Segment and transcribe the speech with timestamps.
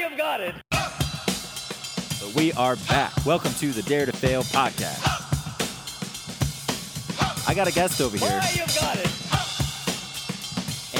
[0.00, 0.54] you've got it.
[2.34, 3.12] We are back.
[3.26, 5.18] Welcome to the Dare to Fail podcast.
[7.46, 9.10] I got a guest over here, Why you've got it.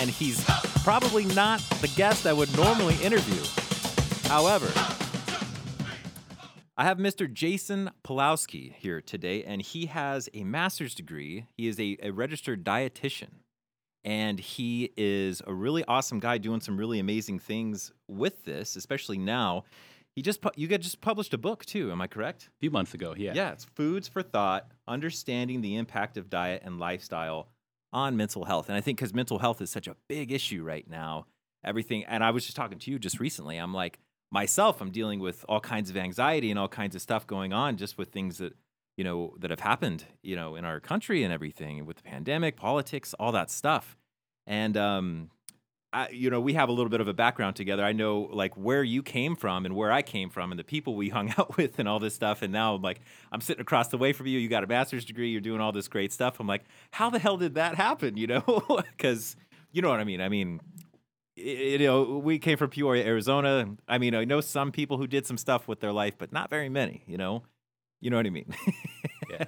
[0.01, 0.45] and he's
[0.85, 3.43] probably not the guest I would normally interview.
[4.29, 4.71] However,
[6.77, 7.33] I have Mr.
[7.33, 11.47] Jason Pulowski here today, and he has a master's degree.
[11.57, 13.40] He is a, a registered dietitian,
[14.05, 19.19] and he is a really awesome guy doing some really amazing things with this, especially
[19.19, 19.65] now.
[20.17, 21.93] He just pu- you got just published a book too.
[21.93, 22.49] Am I correct?
[22.49, 23.33] A few months ago, yeah.
[23.35, 27.49] Yeah, it's Foods for Thought Understanding the Impact of Diet and Lifestyle
[27.93, 28.69] on Mental Health.
[28.69, 31.27] And I think because mental health is such a big issue right now,
[31.65, 33.57] everything, and I was just talking to you just recently.
[33.57, 33.99] I'm like,
[34.33, 37.77] myself, I'm dealing with all kinds of anxiety and all kinds of stuff going on
[37.77, 38.55] just with things that,
[39.01, 42.55] you know, that have happened, you know, in our country and everything with the pandemic,
[42.55, 43.97] politics, all that stuff.
[44.47, 45.31] And, um,
[45.91, 47.83] I, you know, we have a little bit of a background together.
[47.83, 50.97] I know like where you came from and where I came from and the people
[50.97, 52.43] we hung out with and all this stuff.
[52.43, 53.01] And now i'm like
[53.33, 54.39] I'm sitting across the way from you.
[54.39, 55.31] You got a master's degree.
[55.31, 56.39] You're doing all this great stuff.
[56.39, 58.19] I'm like, how the hell did that happen?
[58.19, 58.63] You know,
[58.99, 59.35] because
[59.73, 60.21] you know what I mean.
[60.21, 60.61] I mean,
[61.37, 63.77] you know, we came from Peoria, Arizona.
[63.89, 66.51] I mean, I know some people who did some stuff with their life, but not
[66.51, 67.03] very many.
[67.07, 67.45] You know,
[68.01, 68.55] you know what I mean.
[69.31, 69.45] Yeah.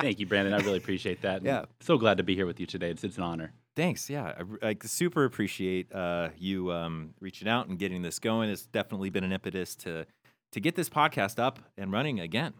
[0.00, 0.52] Thank you, Brandon.
[0.52, 1.36] I really appreciate that.
[1.38, 1.64] and Yeah.
[1.80, 2.90] So glad to be here with you today.
[2.90, 3.52] It's, it's an honor.
[3.76, 4.10] Thanks.
[4.10, 8.50] Yeah, I, I super appreciate uh, you um, reaching out and getting this going.
[8.50, 10.06] It's definitely been an impetus to
[10.52, 12.54] to get this podcast up and running again.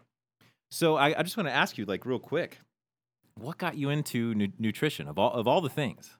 [0.71, 2.59] So I, I just want to ask you, like, real quick,
[3.37, 6.17] what got you into nu- nutrition of all of all the things?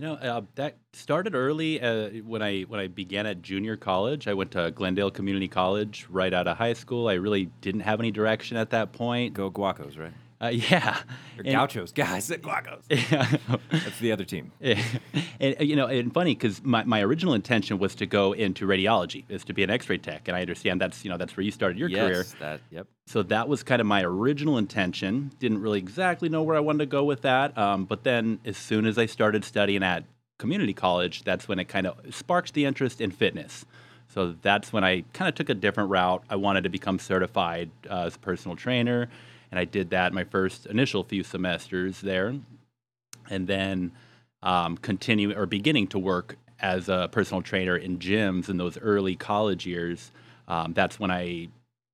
[0.00, 4.28] You know, uh, that started early uh, when I when I began at junior college.
[4.28, 7.06] I went to Glendale Community College right out of high school.
[7.06, 9.34] I really didn't have any direction at that point.
[9.34, 10.14] Go Guacos, right?
[10.40, 10.98] Uh, yeah.
[11.38, 12.82] Or And- Gauchos, guys, Guacos.
[13.10, 13.58] Yeah.
[13.70, 14.52] That's the other team.
[14.60, 18.66] and uh, you know, and funny because my, my original intention was to go into
[18.66, 21.44] radiology, is to be an X-ray tech, and I understand that's you know that's where
[21.44, 22.24] you started your yes, career.
[22.40, 22.60] that.
[22.70, 22.86] Yep.
[23.06, 25.32] So that was kind of my original intention.
[25.38, 27.56] Didn't really exactly know where I wanted to go with that.
[27.58, 30.04] Um, but then as soon as I started studying at
[30.38, 33.66] community college, that's when it kind of sparked the interest in fitness.
[34.08, 36.24] So that's when I kind of took a different route.
[36.30, 39.08] I wanted to become certified uh, as a personal trainer,
[39.50, 42.34] and I did that my first initial few semesters there,
[43.28, 43.92] and then
[44.42, 49.16] um, continue or beginning to work as a personal trainer in gyms in those early
[49.16, 50.12] college years.
[50.48, 51.48] Um, that's when I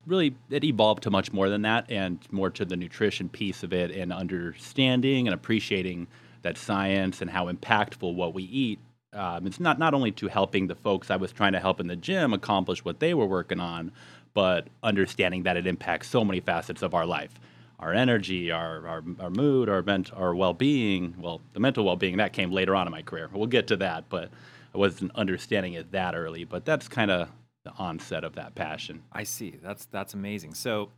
[0.05, 3.73] really it evolved to much more than that and more to the nutrition piece of
[3.73, 6.07] it and understanding and appreciating
[6.43, 8.79] that science and how impactful what we eat
[9.13, 11.87] um, it's not not only to helping the folks I was trying to help in
[11.87, 13.91] the gym accomplish what they were working on,
[14.37, 17.31] but understanding that it impacts so many facets of our life,
[17.79, 21.15] our energy, our our, our mood, our ment- our well being.
[21.17, 23.31] Well, the mental well being that came later on in my career.
[23.33, 24.29] We'll get to that, but
[24.75, 26.43] I wasn't understanding it that early.
[26.43, 27.29] But that's kind of
[27.65, 29.01] the onset of that passion.
[29.11, 29.55] I see.
[29.63, 30.53] That's that's amazing.
[30.53, 30.91] So,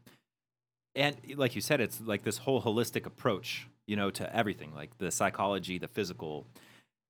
[0.93, 4.97] and like you said, it's like this whole holistic approach, you know, to everything, like
[4.97, 6.45] the psychology, the physical.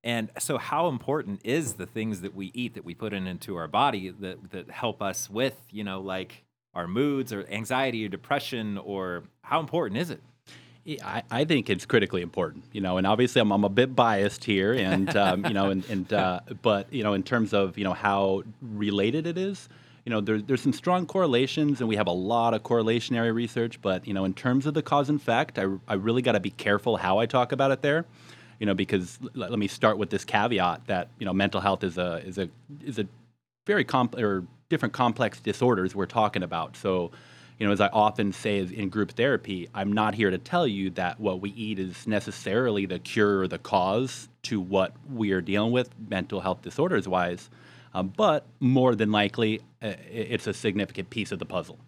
[0.02, 3.56] And so, how important is the things that we eat that we put in into
[3.56, 6.44] our body that that help us with, you know, like
[6.74, 10.22] our moods or anxiety or depression, or how important is it?
[10.84, 13.94] Yeah, I, I think it's critically important, you know, and obviously I'm, I'm a bit
[13.94, 17.76] biased here, and um, you know, and, and uh, but you know, in terms of
[17.76, 19.68] you know how related it is,
[20.06, 23.80] you know, there's there's some strong correlations, and we have a lot of correlationary research,
[23.82, 26.40] but you know, in terms of the cause and effect, I, I really got to
[26.40, 28.06] be careful how I talk about it there,
[28.60, 31.82] you know, because l- let me start with this caveat that you know mental health
[31.82, 32.48] is a is a
[32.84, 33.06] is a
[33.66, 36.76] very comp or different complex disorders we're talking about.
[36.76, 37.10] So,
[37.58, 40.90] you know, as I often say in group therapy, I'm not here to tell you
[40.90, 45.40] that what we eat is necessarily the cure or the cause to what we are
[45.40, 47.50] dealing with mental health disorders wise,
[47.92, 51.78] um, but more than likely, uh, it's a significant piece of the puzzle.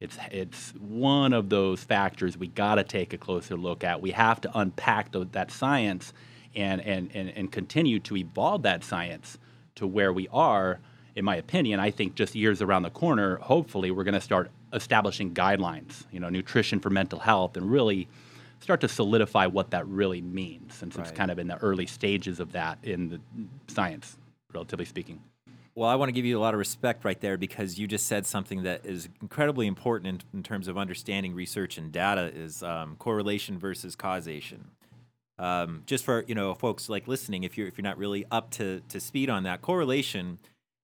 [0.00, 4.00] It's it's one of those factors we got to take a closer look at.
[4.00, 6.12] We have to unpack tho- that science
[6.54, 9.38] and, and and and continue to evolve that science
[9.74, 10.78] to where we are.
[11.16, 14.52] In my opinion, I think just years around the corner, hopefully, we're going to start
[14.72, 16.04] establishing guidelines.
[16.12, 18.06] You know, nutrition for mental health, and really
[18.60, 20.74] start to solidify what that really means.
[20.74, 23.20] Since it's kind of in the early stages of that in the
[23.66, 24.16] science,
[24.54, 25.20] relatively speaking.
[25.78, 28.08] Well, I want to give you a lot of respect right there because you just
[28.08, 32.64] said something that is incredibly important in, in terms of understanding research and data is
[32.64, 34.72] um, correlation versus causation.
[35.38, 38.50] Um, just for you know folks like listening, if you're if you're not really up
[38.52, 40.40] to to speed on that, correlation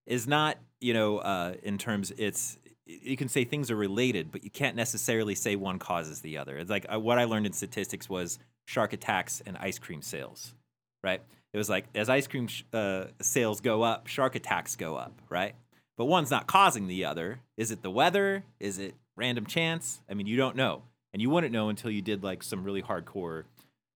[0.06, 2.56] is not you know uh, in terms it's
[2.86, 6.56] you can say things are related, but you can't necessarily say one causes the other.
[6.56, 8.38] It's like uh, what I learned in statistics was
[8.68, 10.54] shark attacks and ice cream sales,
[11.02, 11.20] right?
[11.54, 15.22] It was like as ice cream sh- uh, sales go up, shark attacks go up,
[15.30, 15.54] right?
[15.96, 17.40] but one's not causing the other.
[17.56, 18.44] Is it the weather?
[18.58, 20.02] Is it random chance?
[20.10, 22.82] I mean, you don't know, and you wouldn't know until you did like some really
[22.82, 23.44] hardcore,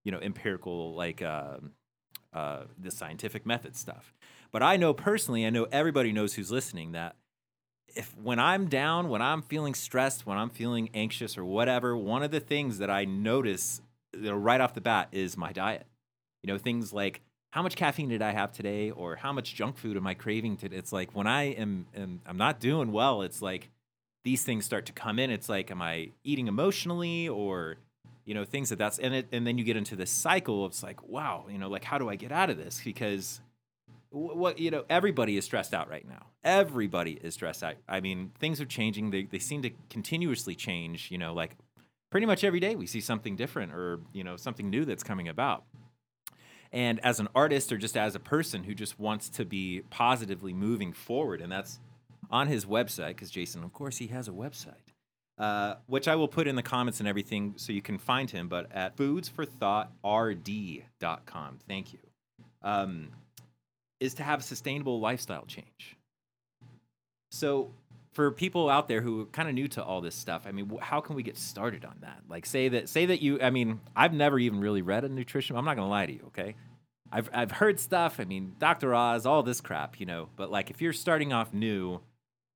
[0.05, 1.73] you know, empirical like um
[2.33, 4.13] uh, the scientific method stuff.
[4.53, 7.17] But I know personally, I know everybody knows who's listening that
[7.89, 12.23] if when I'm down, when I'm feeling stressed, when I'm feeling anxious or whatever, one
[12.23, 13.81] of the things that I notice
[14.15, 15.87] you know, right off the bat is my diet.
[16.43, 19.79] You know, things like how much caffeine did I have today, or how much junk
[19.79, 20.77] food am I craving today?
[20.77, 23.23] It's like when I am, am I'm not doing well.
[23.23, 23.71] It's like
[24.25, 25.31] these things start to come in.
[25.31, 27.77] It's like, am I eating emotionally, or
[28.25, 30.65] you know, things that that's and it, and then you get into this cycle.
[30.65, 32.81] Of, it's like, wow, you know, like how do I get out of this?
[32.85, 33.41] Because
[34.11, 38.31] what you know everybody is stressed out right now everybody is stressed out i mean
[38.39, 41.57] things are changing they, they seem to continuously change you know like
[42.11, 45.29] pretty much every day we see something different or you know something new that's coming
[45.29, 45.65] about
[46.73, 50.53] and as an artist or just as a person who just wants to be positively
[50.53, 51.81] moving forward and that's
[52.31, 54.75] on his website because jason of course he has a website
[55.39, 58.49] uh, which i will put in the comments and everything so you can find him
[58.49, 61.99] but at foodsforthoughtrd.com thank you
[62.63, 63.09] um,
[64.01, 65.97] is to have a sustainable lifestyle change.
[67.31, 67.71] So,
[68.19, 70.77] for people out there who are kind of new to all this stuff, I mean,
[70.81, 72.23] how can we get started on that?
[72.29, 75.55] Like, say that, say that you, I mean, I've never even really read a nutrition.
[75.55, 76.57] I'm not gonna lie to you, okay?
[77.13, 78.19] I've I've heard stuff.
[78.19, 78.93] I mean, Dr.
[78.93, 80.31] Oz, all this crap, you know.
[80.35, 82.01] But like, if you're starting off new,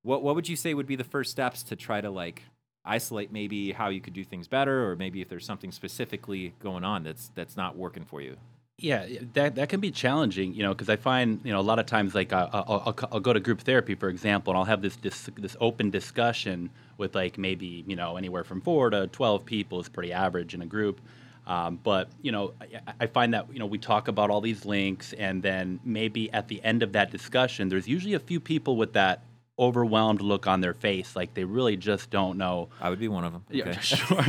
[0.03, 2.43] what what would you say would be the first steps to try to like
[2.85, 6.83] isolate maybe how you could do things better, or maybe if there's something specifically going
[6.83, 8.37] on that's that's not working for you?
[8.79, 11.79] Yeah, that that can be challenging, you know, because I find, you know, a lot
[11.79, 14.83] of times, like I'll, I'll, I'll, go to group therapy, for example, and I'll have
[14.83, 19.45] this, this this open discussion with like maybe you know anywhere from four to twelve
[19.45, 21.01] people is pretty average in a group.
[21.47, 24.65] Um, but you know, I, I, find that you know we talk about all these
[24.65, 28.77] links, and then maybe at the end of that discussion, there's usually a few people
[28.77, 29.23] with that
[29.59, 32.69] overwhelmed look on their face, like they really just don't know.
[32.81, 33.45] I would be one of them.
[33.51, 33.59] Okay.
[33.59, 34.25] Yeah, sure.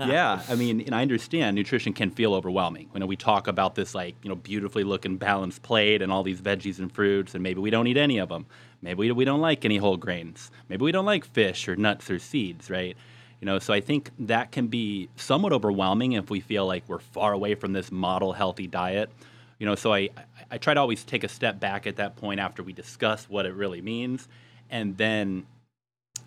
[0.08, 2.88] yeah, I mean, and I understand nutrition can feel overwhelming.
[2.94, 6.22] You know, we talk about this like you know beautifully looking balanced plate and all
[6.22, 8.46] these veggies and fruits, and maybe we don't eat any of them.
[8.80, 10.50] Maybe we, we don't like any whole grains.
[10.68, 12.96] Maybe we don't like fish or nuts or seeds, right?
[13.40, 16.98] You know, so I think that can be somewhat overwhelming if we feel like we're
[16.98, 19.10] far away from this model healthy diet.
[19.58, 20.10] You know, so I,
[20.50, 23.44] I try to always take a step back at that point after we discuss what
[23.44, 24.28] it really means,
[24.70, 25.46] and then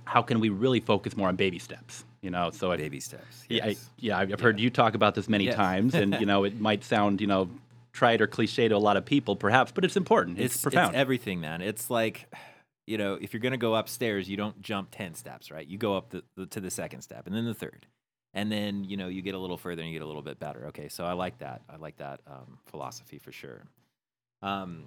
[0.03, 2.03] how can we really focus more on baby steps?
[2.21, 3.43] You know, so baby I, steps.
[3.47, 3.65] Yes.
[3.97, 5.55] Yeah, I, yeah, I've heard you talk about this many yes.
[5.55, 7.49] times, and you know, it might sound you know
[7.93, 10.39] trite or cliche to a lot of people, perhaps, but it's important.
[10.39, 10.95] It's, it's profound.
[10.95, 11.61] It's everything, man.
[11.61, 12.27] It's like
[12.87, 15.65] you know, if you're going to go upstairs, you don't jump 10 steps, right?
[15.65, 17.85] You go up the, the, to the second step and then the third
[18.33, 20.39] and then you know you get a little further and you get a little bit
[20.39, 20.67] better.
[20.67, 21.61] Okay so i like that.
[21.69, 23.63] I like that um, philosophy for sure.
[24.41, 24.85] Um,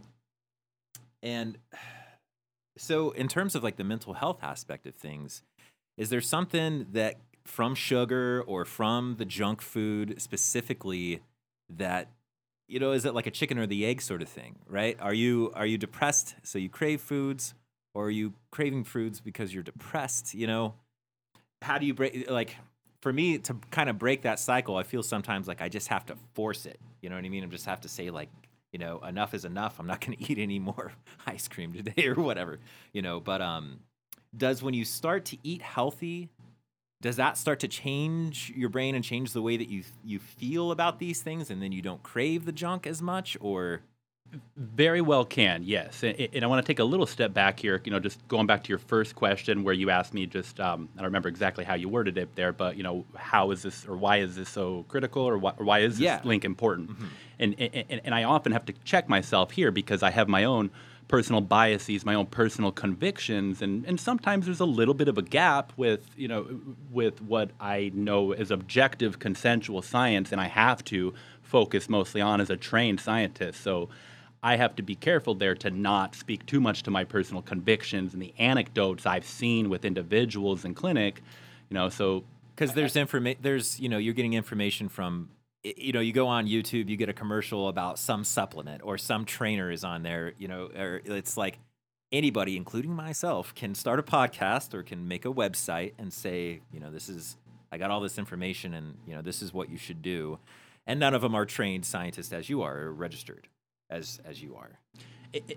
[1.22, 1.58] and
[2.76, 5.42] so in terms of like the mental health aspect of things
[5.96, 11.20] is there something that from sugar or from the junk food specifically
[11.68, 12.08] that
[12.66, 14.96] you know is it like a chicken or the egg sort of thing right?
[15.00, 17.54] Are you are you depressed so you crave foods
[17.94, 20.74] or are you craving foods because you're depressed you know?
[21.62, 22.56] How do you break like
[23.04, 26.06] for me to kind of break that cycle, I feel sometimes like I just have
[26.06, 26.80] to force it.
[27.02, 27.44] You know what I mean?
[27.44, 28.30] I just have to say like,
[28.72, 29.78] you know, enough is enough.
[29.78, 30.92] I'm not going to eat any more
[31.26, 32.60] ice cream today or whatever.
[32.94, 33.80] You know, but um,
[34.34, 36.30] does when you start to eat healthy,
[37.02, 40.70] does that start to change your brain and change the way that you you feel
[40.70, 43.82] about these things, and then you don't crave the junk as much, or
[44.56, 46.02] very well can, yes.
[46.02, 48.46] And, and I want to take a little step back here, you know, just going
[48.46, 51.64] back to your first question where you asked me just, um, I don't remember exactly
[51.64, 54.48] how you worded it there, but, you know, how is this or why is this
[54.48, 56.20] so critical or why, or why is this yeah.
[56.24, 56.90] link important?
[56.90, 57.06] Mm-hmm.
[57.38, 60.70] And, and, and I often have to check myself here because I have my own
[61.06, 65.22] personal biases, my own personal convictions, and, and sometimes there's a little bit of a
[65.22, 66.46] gap with, you know,
[66.90, 71.12] with what I know as objective consensual science and I have to
[71.42, 73.60] focus mostly on as a trained scientist.
[73.60, 73.90] So
[74.44, 78.12] I have to be careful there to not speak too much to my personal convictions
[78.12, 81.22] and the anecdotes I've seen with individuals in clinic.
[81.70, 82.24] You know, so
[82.54, 85.30] because there's information, there's you know, you're getting information from
[85.62, 89.24] you know, you go on YouTube, you get a commercial about some supplement or some
[89.24, 90.34] trainer is on there.
[90.36, 91.58] You know, or it's like
[92.12, 96.80] anybody, including myself, can start a podcast or can make a website and say, you
[96.80, 97.38] know, this is
[97.72, 100.38] I got all this information and you know this is what you should do.
[100.86, 103.48] And none of them are trained scientists as you are, or registered
[103.90, 104.78] as as you are.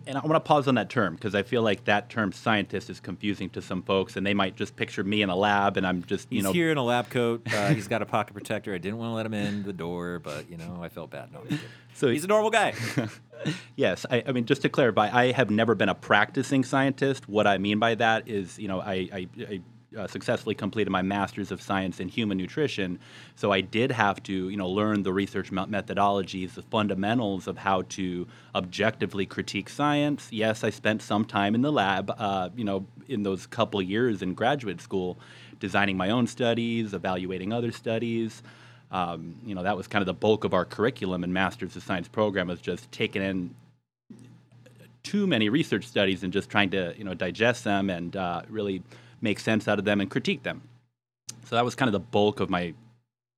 [0.07, 2.89] And I want to pause on that term because I feel like that term scientist
[2.89, 5.85] is confusing to some folks, and they might just picture me in a lab, and
[5.85, 7.47] I'm just you he's know here in a lab coat.
[7.53, 8.73] Uh, he's got a pocket protector.
[8.73, 11.31] I didn't want to let him in the door, but you know I felt bad.
[11.31, 11.43] No,
[11.93, 12.73] so he's a normal guy.
[13.75, 17.29] Yes, I, I, mean just to clarify, I have never been a practicing scientist.
[17.29, 19.61] What I mean by that is, you know, I, I, I
[19.97, 22.99] uh, successfully completed my master's of science in human nutrition,
[23.35, 27.83] so I did have to, you know, learn the research methodologies, the fundamentals of how
[27.83, 30.27] to objectively critique science.
[30.31, 34.21] Yes, I spent some time in the lab, uh, you know, in those couple years
[34.21, 35.17] in graduate school,
[35.59, 38.43] designing my own studies, evaluating other studies.
[38.91, 41.83] Um, you know, that was kind of the bulk of our curriculum in Masters of
[41.83, 43.53] Science program was just taking in
[45.03, 48.83] too many research studies and just trying to, you know, digest them and uh, really
[49.21, 50.61] make sense out of them and critique them.
[51.45, 52.73] So that was kind of the bulk of my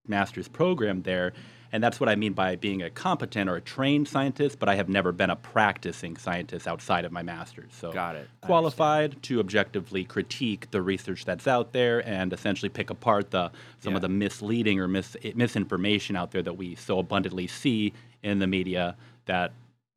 [0.08, 1.34] master's program there.
[1.72, 4.74] And that's what I mean by being a competent or a trained scientist, but I
[4.74, 7.72] have never been a practicing scientist outside of my master's.
[7.76, 8.28] So Got it.
[8.42, 13.92] qualified to objectively critique the research that's out there and essentially pick apart the some
[13.92, 13.98] Yeah.
[13.98, 17.94] of the misleading or mis, misinformation out there that we so abundantly see
[18.24, 18.96] in the media
[19.26, 19.52] that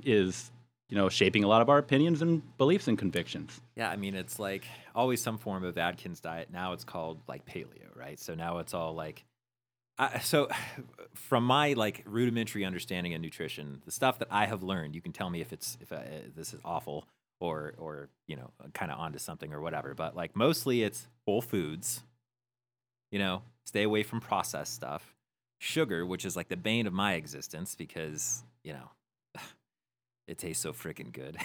[0.05, 0.51] is
[0.93, 3.63] you know shaping a lot of our opinions and beliefs and convictions.
[3.77, 6.51] Yeah, I mean, it's like always some form of Atkins diet.
[6.53, 8.21] Now it's called like paleo, right?
[8.21, 9.25] So now it's all like,
[9.97, 10.51] I, so
[11.15, 15.13] from my like rudimentary understanding of nutrition, the stuff that I have learned, you can
[15.13, 16.01] tell me if it's if uh,
[16.37, 17.07] this is awful
[17.41, 19.95] or or you know kind of onto something or whatever.
[19.95, 22.03] But like mostly it's whole foods.
[23.11, 25.15] You know, stay away from processed stuff.
[25.59, 28.91] Sugar, which is like the bane of my existence because you know
[30.33, 31.37] it tastes so freaking good.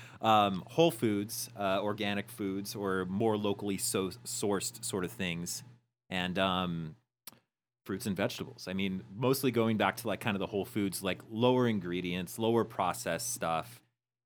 [0.20, 5.62] um, whole foods, uh, organic foods, or more locally so sourced sort of things,
[6.10, 6.94] and um,
[7.86, 8.68] fruits and vegetables.
[8.68, 12.38] I mean, mostly going back to like kind of the whole foods, like lower ingredients,
[12.38, 13.80] lower processed stuff,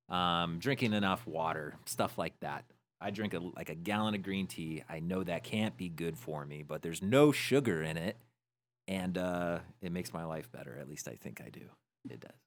[0.09, 2.65] um, drinking enough water, stuff like that.
[3.01, 4.83] I drink a, like a gallon of green tea.
[4.89, 8.17] I know that can't be good for me, but there's no sugar in it,
[8.89, 10.77] and uh, it makes my life better.
[10.81, 11.69] At least I think I do.
[12.11, 12.44] It does.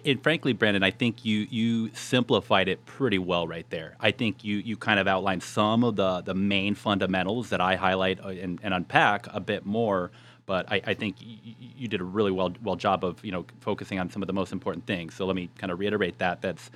[0.00, 3.96] And frankly, Brandon, I think you you simplified it pretty well right there.
[4.00, 7.76] I think you you kind of outlined some of the the main fundamentals that I
[7.76, 10.10] highlight uh, and, and unpack a bit more.
[10.46, 13.32] But I, I think y- y- you did a really well well job of you
[13.32, 15.14] know focusing on some of the most important things.
[15.14, 16.42] So let me kind of reiterate that.
[16.42, 16.70] That's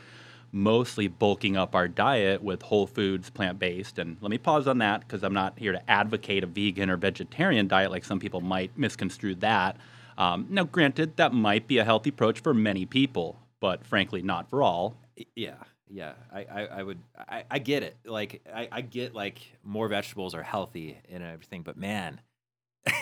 [0.52, 3.98] mostly bulking up our diet with whole foods, plant based.
[3.98, 6.96] And let me pause on that because I'm not here to advocate a vegan or
[6.96, 9.76] vegetarian diet like some people might misconstrue that.
[10.18, 14.49] Um, now, granted, that might be a healthy approach for many people, but frankly, not
[14.49, 14.96] for all.
[15.35, 15.56] Yeah,
[15.90, 16.12] yeah.
[16.32, 16.99] I, I, I would.
[17.18, 17.96] I, I get it.
[18.04, 22.20] Like I, I get like more vegetables are healthy and everything, but man,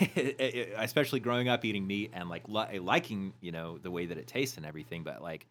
[0.77, 4.27] especially growing up eating meat and like li- liking you know the way that it
[4.27, 5.47] tastes and everything, but like.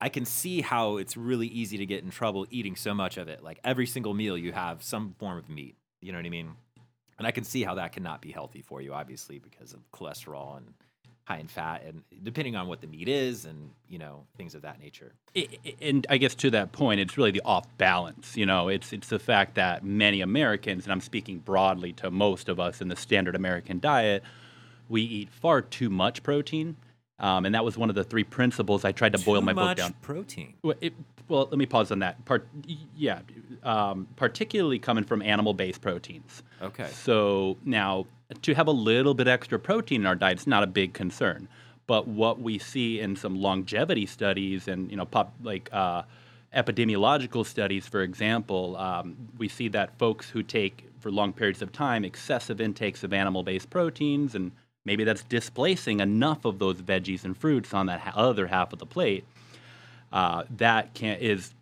[0.00, 3.28] I can see how it's really easy to get in trouble eating so much of
[3.28, 3.44] it.
[3.44, 5.76] Like every single meal, you have some form of meat.
[6.00, 6.56] You know what I mean?
[7.22, 10.56] And I can see how that cannot be healthy for you, obviously, because of cholesterol
[10.56, 10.74] and
[11.22, 14.62] high in fat, and depending on what the meat is, and you know things of
[14.62, 15.12] that nature.
[15.80, 18.36] And I guess to that point, it's really the off balance.
[18.36, 22.48] You know, it's it's the fact that many Americans, and I'm speaking broadly to most
[22.48, 24.24] of us in the standard American diet,
[24.88, 26.74] we eat far too much protein,
[27.20, 29.52] um, and that was one of the three principles I tried to boil Too my
[29.52, 29.94] book down.
[30.02, 30.54] protein.
[30.62, 30.92] Well, it,
[31.32, 32.22] well, let me pause on that.
[32.26, 32.46] Part,
[32.94, 33.20] yeah,
[33.62, 36.42] um, particularly coming from animal-based proteins.
[36.60, 36.88] Okay.
[36.88, 38.06] So now,
[38.42, 41.48] to have a little bit extra protein in our diet is not a big concern.
[41.86, 46.02] But what we see in some longevity studies and you know, pop like uh,
[46.54, 51.72] epidemiological studies, for example, um, we see that folks who take for long periods of
[51.72, 54.52] time excessive intakes of animal-based proteins, and
[54.84, 58.78] maybe that's displacing enough of those veggies and fruits on that ha- other half of
[58.78, 59.24] the plate
[60.12, 61.54] uh, that can is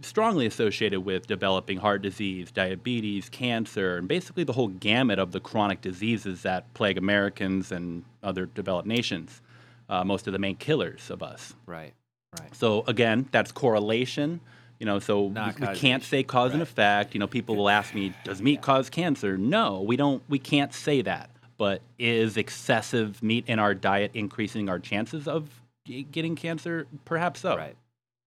[0.00, 5.40] strongly associated with developing heart disease, diabetes, cancer, and basically the whole gamut of the
[5.40, 9.40] chronic diseases that plague Americans and other developed nations.
[9.88, 11.54] Uh, most of the main killers of us.
[11.66, 11.92] Right.
[12.40, 12.54] Right.
[12.54, 14.40] So again, that's correlation.
[14.78, 17.14] You know, so Not we, we can't say cause and effect.
[17.14, 20.22] You know, people will ask me, "Does meat cause cancer?" No, we don't.
[20.28, 21.30] We can't say that.
[21.58, 25.48] But is excessive meat in our diet increasing our chances of
[25.84, 26.86] getting cancer?
[27.04, 27.56] Perhaps so.
[27.56, 27.76] Right.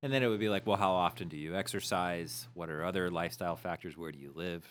[0.05, 2.47] And then it would be like, well, how often do you exercise?
[2.53, 3.97] What are other lifestyle factors?
[3.97, 4.63] Where do you live?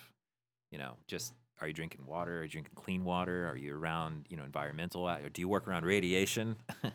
[0.70, 2.38] You know, just are you drinking water?
[2.38, 3.48] Are you drinking clean water?
[3.48, 5.08] Are you around, you know, environmental?
[5.08, 6.54] Or do you work around radiation?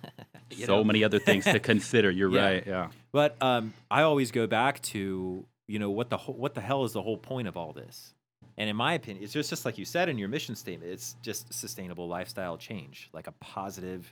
[0.66, 0.84] So know?
[0.84, 2.10] many other things to consider.
[2.10, 2.42] You're Yeah.
[2.44, 2.64] right.
[2.66, 2.88] Yeah.
[3.12, 6.86] But um, I always go back to you know what the whole, what the hell
[6.86, 8.16] is the whole point of all this?
[8.58, 10.92] And in my opinion, it's just just like you said in your mission statement.
[10.92, 14.12] It's just sustainable lifestyle change, like a positive,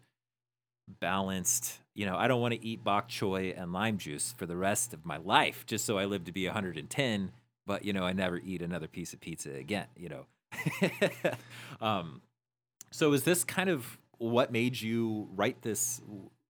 [0.88, 1.80] balanced.
[1.94, 4.94] You know, I don't want to eat bok choy and lime juice for the rest
[4.94, 7.32] of my life just so I live to be 110.
[7.66, 9.88] But you know, I never eat another piece of pizza again.
[9.96, 10.26] You know.
[11.82, 12.22] um,
[12.92, 16.02] so is this kind of what made you write this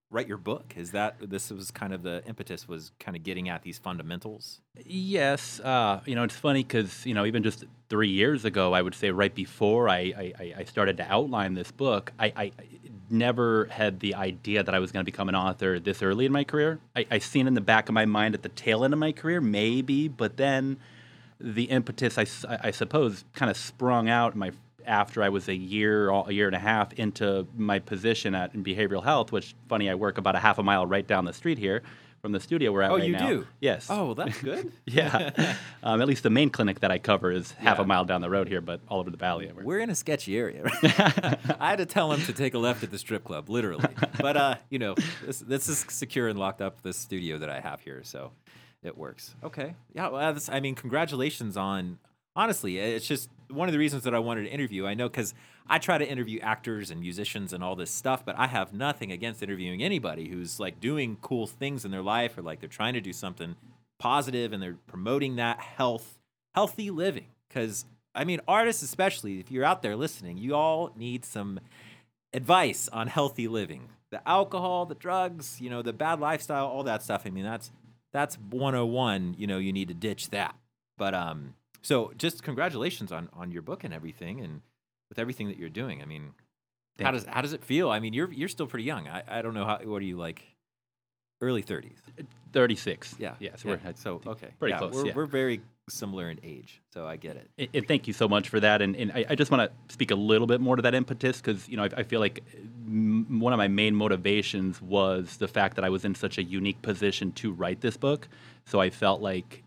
[0.09, 0.73] write your book?
[0.77, 4.61] Is that this was kind of the impetus was kind of getting at these fundamentals?
[4.85, 8.81] Yes, uh, you know it's funny because you know even just three years ago, I
[8.81, 12.51] would say right before I I, I started to outline this book, I, I
[13.09, 16.31] never had the idea that I was going to become an author this early in
[16.31, 16.79] my career.
[16.95, 19.11] I, I seen in the back of my mind at the tail end of my
[19.11, 20.77] career, maybe, but then
[21.39, 22.25] the impetus, I,
[22.61, 24.51] I suppose, kind of sprung out my
[24.85, 28.63] after I was a year, a year and a half into my position at in
[28.63, 29.33] behavioral health.
[29.33, 31.83] Which funny, I work about a half a mile right down the street here
[32.27, 33.25] from the studio we're at Oh, right you now.
[33.29, 33.47] do?
[33.61, 33.87] Yes.
[33.89, 34.69] Oh, that's good.
[34.85, 35.55] Yeah.
[35.83, 37.83] um, at least the main clinic that I cover is half Yeah.
[37.85, 39.49] a mile down the road here, but all over the valley.
[39.63, 40.63] We're in a sketchy area.
[41.57, 43.85] I had to tell him to take a left at the strip club, literally.
[44.19, 46.81] But uh, you know, this, this is secure and locked up.
[46.81, 48.31] This studio that I have here, so
[48.83, 49.33] it works.
[49.41, 49.73] Okay.
[49.93, 50.09] Yeah.
[50.09, 51.97] Well, that's, I mean, congratulations on.
[52.35, 54.85] Honestly, it's just one of the reasons that I wanted to interview.
[54.85, 55.33] I know because
[55.69, 59.11] I try to interview actors and musicians and all this stuff, but I have nothing
[59.11, 62.93] against interviewing anybody who's like doing cool things in their life or like they're trying
[62.93, 63.55] to do something
[63.99, 66.19] positive and they're promoting that health,
[66.55, 67.27] healthy living.
[67.47, 71.59] Because I mean, artists especially, if you're out there listening, you all need some
[72.33, 73.89] advice on healthy living.
[74.09, 77.23] The alcohol, the drugs, you know, the bad lifestyle, all that stuff.
[77.25, 77.71] I mean, that's
[78.13, 79.35] that's 101.
[79.37, 80.55] You know, you need to ditch that.
[80.97, 84.61] But um, so just congratulations on on your book and everything, and
[85.09, 86.01] with everything that you're doing.
[86.01, 86.33] I mean,
[86.99, 87.89] how Thank does how does it feel?
[87.89, 89.07] I mean, you're you're still pretty young.
[89.07, 89.79] I, I don't know how.
[89.83, 90.43] What are you like?
[91.39, 91.91] Early 30s.
[92.19, 92.23] Uh,
[92.53, 93.15] 36.
[93.19, 93.35] Yeah.
[93.39, 93.63] Yes.
[93.63, 93.77] yeah.
[93.85, 94.47] We're, so okay.
[94.57, 95.13] pretty yeah, close, We're, yeah.
[95.13, 97.49] we're very similar in age, so I get it.
[97.59, 98.81] And- and thank you so much for that.
[98.81, 101.37] And, and I, I just want to speak a little bit more to that impetus
[101.39, 102.43] because you know I, I feel like
[102.87, 106.43] m- one of my main motivations was the fact that I was in such a
[106.43, 108.27] unique position to write this book.
[108.65, 109.63] So I felt like,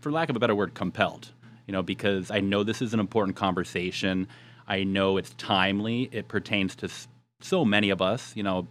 [0.00, 1.30] for lack of a better word, compelled.
[1.68, 4.26] You know, because I know this is an important conversation.
[4.66, 6.08] I know it's timely.
[6.12, 6.88] It pertains to
[7.40, 8.32] so many of us.
[8.34, 8.66] You know,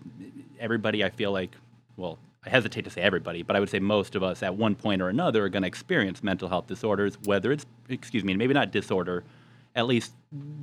[0.59, 1.03] everybody.
[1.03, 1.51] I feel like,
[1.97, 4.75] well, I hesitate to say everybody, but I would say most of us at one
[4.75, 8.53] point or another are going to experience mental health disorders, whether it's, excuse me, maybe
[8.53, 9.23] not disorder,
[9.75, 10.13] at least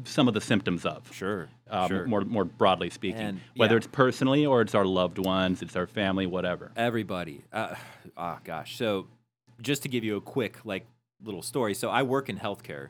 [0.04, 1.12] some of the symptoms of.
[1.12, 1.48] Sure.
[1.68, 2.06] Um, sure.
[2.06, 3.78] More, more broadly speaking, And, whether yeah.
[3.78, 6.70] it's personally or it's our loved ones, it's our family, whatever.
[6.76, 7.42] Everybody.
[7.52, 7.74] Uh,
[8.16, 8.76] oh gosh.
[8.76, 9.06] So,
[9.60, 10.86] just to give you a quick like
[11.24, 11.74] little story.
[11.74, 12.88] So I work in healthcare,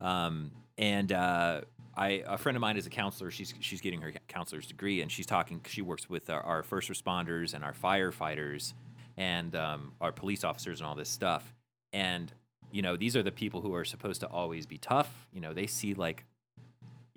[0.00, 1.62] um, and uh,
[1.96, 3.30] I a friend of mine is a counselor.
[3.30, 5.60] She's she's getting her counselor's degree, and she's talking.
[5.66, 8.74] She works with our, our first responders and our firefighters,
[9.16, 11.54] and um, our police officers and all this stuff.
[11.92, 12.32] And
[12.70, 15.26] you know, these are the people who are supposed to always be tough.
[15.32, 16.24] You know, they see like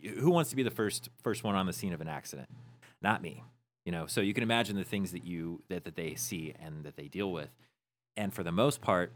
[0.01, 2.49] who wants to be the first first one on the scene of an accident?
[3.01, 3.43] Not me.
[3.85, 6.83] You know, so you can imagine the things that you that, that they see and
[6.83, 7.49] that they deal with.
[8.15, 9.13] And for the most part,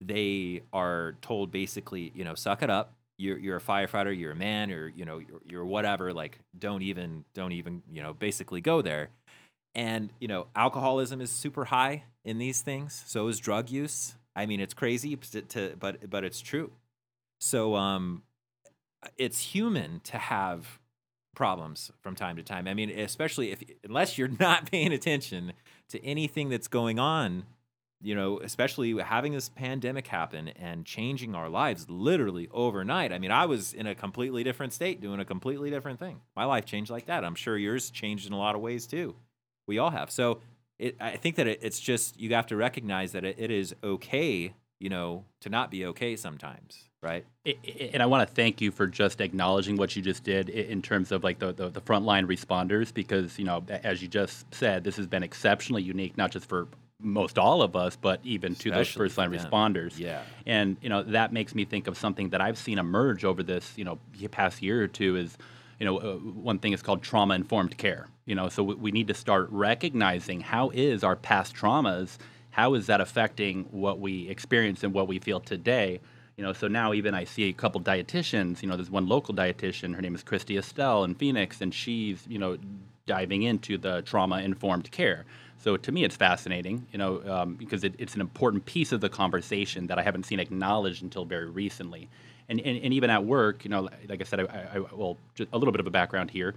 [0.00, 2.92] they are told basically, you know, suck it up.
[3.18, 6.12] You're you're a firefighter, you're a man, or you know, you're, you're whatever.
[6.12, 9.10] Like, don't even don't even you know, basically go there.
[9.74, 13.02] And you know, alcoholism is super high in these things.
[13.06, 14.16] So is drug use.
[14.34, 16.72] I mean, it's crazy to, to but but it's true.
[17.40, 18.22] So um,
[19.16, 20.78] it's human to have
[21.34, 22.66] problems from time to time.
[22.66, 25.52] I mean, especially if unless you're not paying attention
[25.90, 27.44] to anything that's going on,
[28.02, 33.12] you know, especially having this pandemic happen and changing our lives literally overnight.
[33.12, 36.20] I mean, I was in a completely different state doing a completely different thing.
[36.36, 37.24] My life changed like that.
[37.24, 39.16] I'm sure yours changed in a lot of ways too.
[39.66, 40.10] We all have.
[40.10, 40.40] So
[40.78, 43.74] it, I think that it, it's just you have to recognize that it, it is
[43.82, 47.24] okay, you know, to not be okay sometimes, right?
[47.92, 51.12] And I want to thank you for just acknowledging what you just did in terms
[51.12, 54.96] of like the, the, the frontline responders, because, you know, as you just said, this
[54.96, 56.68] has been exceptionally unique, not just for
[57.00, 59.98] most all of us, but even to those first line responders.
[59.98, 60.22] Yeah.
[60.46, 63.72] And, you know, that makes me think of something that I've seen emerge over this,
[63.76, 63.98] you know,
[64.30, 65.36] past year or two is,
[65.78, 68.08] you know, uh, one thing is called trauma informed care.
[68.24, 72.16] You know, so we, we need to start recognizing how is our past traumas,
[72.50, 76.00] how is that affecting what we experience and what we feel today.
[76.36, 78.62] You know, so now even I see a couple dietitians.
[78.62, 79.94] You know, there's one local dietitian.
[79.94, 82.58] Her name is Christy Estelle in Phoenix, and she's you know
[83.06, 85.24] diving into the trauma informed care.
[85.58, 86.86] So to me, it's fascinating.
[86.92, 90.24] You know, um, because it, it's an important piece of the conversation that I haven't
[90.26, 92.08] seen acknowledged until very recently.
[92.48, 95.16] And, and, and even at work, you know, like I said, I, I, I well,
[95.34, 96.54] just a little bit of a background here.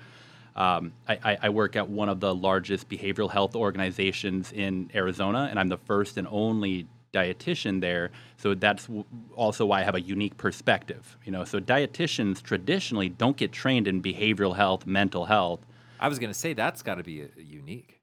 [0.56, 5.60] Um, I, I- work at one of the largest behavioral health organizations in Arizona, and
[5.60, 8.12] I'm the first and only dietitian there.
[8.38, 11.18] So that's w- also why I have a unique perspective.
[11.26, 15.62] You know, so dietitians traditionally don't get trained in behavioral health, mental health.
[16.00, 17.99] I was going to say that's got to be uh unique.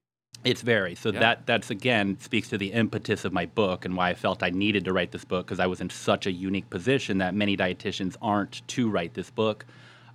[0.46, 1.20] It's very so Yeah.
[1.20, 4.50] that that's again speaks to the impetus of my book and why I felt I
[4.50, 7.56] needed to write this book because I was in such a unique position that many
[7.56, 9.66] dietitians aren't to write this book.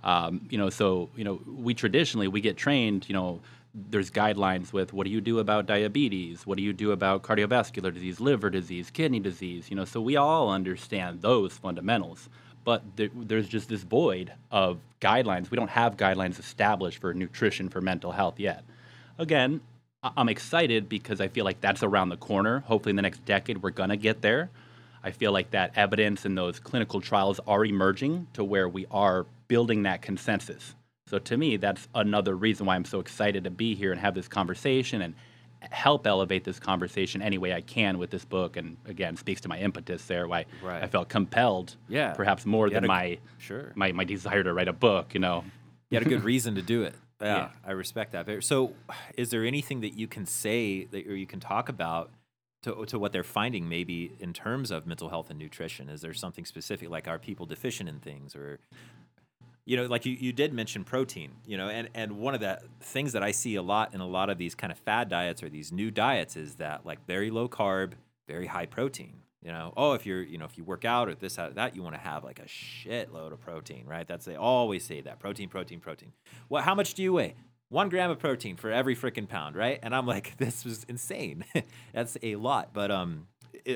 [0.04, 3.08] Um, you know, so you know, we traditionally we get trained.
[3.08, 3.40] You know,
[3.74, 6.46] there's guidelines with what do you do about diabetes?
[6.46, 9.68] What do you do about cardiovascular disease, liver disease, kidney disease?
[9.70, 12.28] You know, so we all understand those fundamentals.
[12.64, 15.50] But there, there's just this void of guidelines.
[15.50, 18.62] We don't have guidelines established for nutrition for mental health yet.
[19.18, 19.60] Again,
[20.02, 22.60] I'm excited because I feel like that's around the corner.
[22.66, 24.50] Hopefully, in the next decade, we're going to get there.
[25.04, 29.26] I feel like that evidence and those clinical trials are emerging to where we are
[29.48, 30.74] building that consensus.
[31.06, 34.14] So, to me, that's another reason why I'm so excited to be here and have
[34.14, 35.14] this conversation and
[35.70, 38.56] help elevate this conversation any way I can with this book.
[38.56, 40.82] And again, speaks to my impetus there, why Right.
[40.82, 42.12] I felt compelled, Yeah.
[42.14, 43.70] perhaps more You than a- my, Sure.
[43.76, 45.14] my my desire to write a book.
[45.14, 45.44] You know,
[45.90, 46.94] You had a good reason to do it.
[47.22, 47.48] Yeah, Yeah.
[47.64, 48.44] I respect that.
[48.44, 48.74] So,
[49.16, 52.10] is there anything that you can say that or you can talk about
[52.62, 55.88] to, to what they're finding, maybe in terms of mental health and nutrition?
[55.88, 58.60] Is there something specific, like are people deficient in things, or
[59.64, 62.60] you know, like you, you did mention protein, you know, and, and one of the
[62.80, 65.42] things that I see a lot in a lot of these kind of fad diets
[65.42, 67.92] or these new diets is that like very low carb,
[68.26, 69.21] very high protein.
[69.42, 71.74] You know, oh, if you're, you know, if you work out or this, that, that,
[71.74, 74.06] you want to have like a shitload of protein, right?
[74.06, 76.12] That's they always say that protein, protein, protein.
[76.48, 77.34] Well, how much do you weigh?
[77.68, 79.80] One gram of protein for every freaking pound, right?
[79.82, 81.44] And I'm like, this was insane.
[81.92, 82.72] That's a lot.
[82.72, 83.26] But um,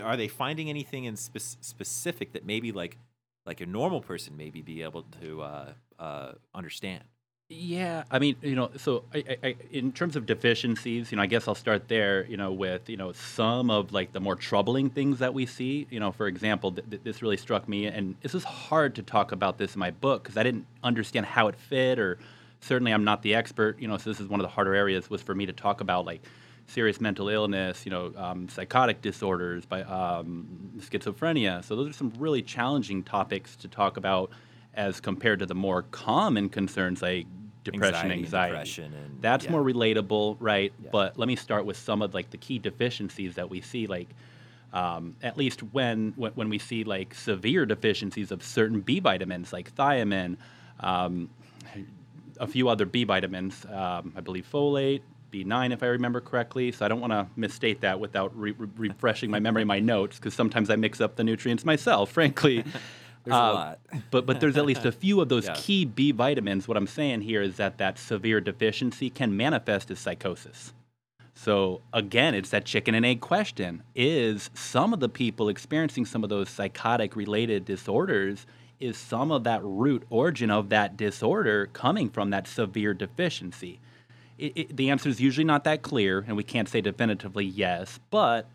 [0.02, 2.98] are they finding anything in spe- specific that maybe like
[3.44, 7.04] like a normal person maybe be able to uh, uh, understand?
[7.48, 11.26] Yeah, I mean, you know, so I, I, in terms of deficiencies, you know, I
[11.26, 14.90] guess I'll start there, you know, with, you know, some of like the more troubling
[14.90, 15.86] things that we see.
[15.88, 19.02] You know, for example, th- th- this really struck me, and this is hard to
[19.04, 22.18] talk about this in my book because I didn't understand how it fit, or
[22.60, 25.08] certainly I'm not the expert, you know, so this is one of the harder areas
[25.08, 26.22] was for me to talk about like
[26.66, 31.62] serious mental illness, you know, um, psychotic disorders, by um, schizophrenia.
[31.62, 34.32] So those are some really challenging topics to talk about
[34.76, 37.26] as compared to the more common concerns like
[37.64, 38.52] depression, Anxiety anxiety.
[38.52, 39.50] depression and- That's yeah.
[39.52, 40.72] more relatable, right?
[40.82, 40.90] Yeah.
[40.92, 44.08] But let me start with some of like the key deficiencies that we see, like
[44.72, 49.52] um, at least when, when when we see like severe deficiencies of certain B vitamins,
[49.52, 50.36] like thiamine,
[50.80, 51.30] um,
[52.38, 55.00] a few other B vitamins, um, I believe folate,
[55.32, 56.70] B9, if I remember correctly.
[56.72, 60.16] So I don't want to misstate that without re- re- refreshing my memory, my notes,
[60.16, 62.62] because sometimes I mix up the nutrients myself, frankly.
[63.26, 63.78] There's a Uh, lot.
[64.10, 65.54] but but there's at least a few of those Yeah.
[65.56, 66.66] key B vitamins.
[66.68, 70.72] What I'm saying here is that that severe deficiency can manifest as psychosis.
[71.34, 73.82] So again, it's that chicken and egg question.
[73.94, 78.46] Is some of the people experiencing some of those psychotic related disorders
[78.80, 83.80] is some of that root origin of that disorder coming from that severe deficiency?
[84.38, 87.98] It, it, the answer is usually not that clear, and we can't say definitively yes.
[88.10, 88.46] But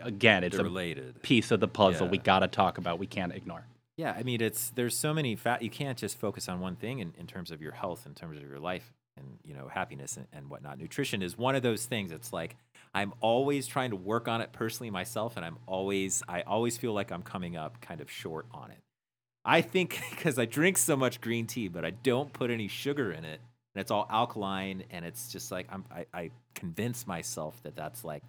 [0.00, 1.20] again, it's They're a related.
[1.22, 2.22] piece of the puzzle we Yeah.
[2.24, 2.98] got to talk about.
[2.98, 3.66] We can't ignore.
[3.96, 5.62] Yeah, I mean, it's there's so many fat.
[5.62, 8.36] You can't just focus on one thing in, in terms of your health, in terms
[8.36, 10.78] of your life, and you know happiness and, and whatnot.
[10.78, 12.12] Nutrition is one of those things.
[12.12, 12.56] It's like
[12.94, 16.92] I'm always trying to work on it personally myself, and I'm always I always feel
[16.92, 18.78] like I'm coming up kind of short on it.
[19.46, 23.12] I think because I drink so much green tea, but I don't put any sugar
[23.12, 23.40] in it,
[23.74, 28.04] and it's all alkaline, and it's just like I'm I, I convince myself that that's
[28.04, 28.24] like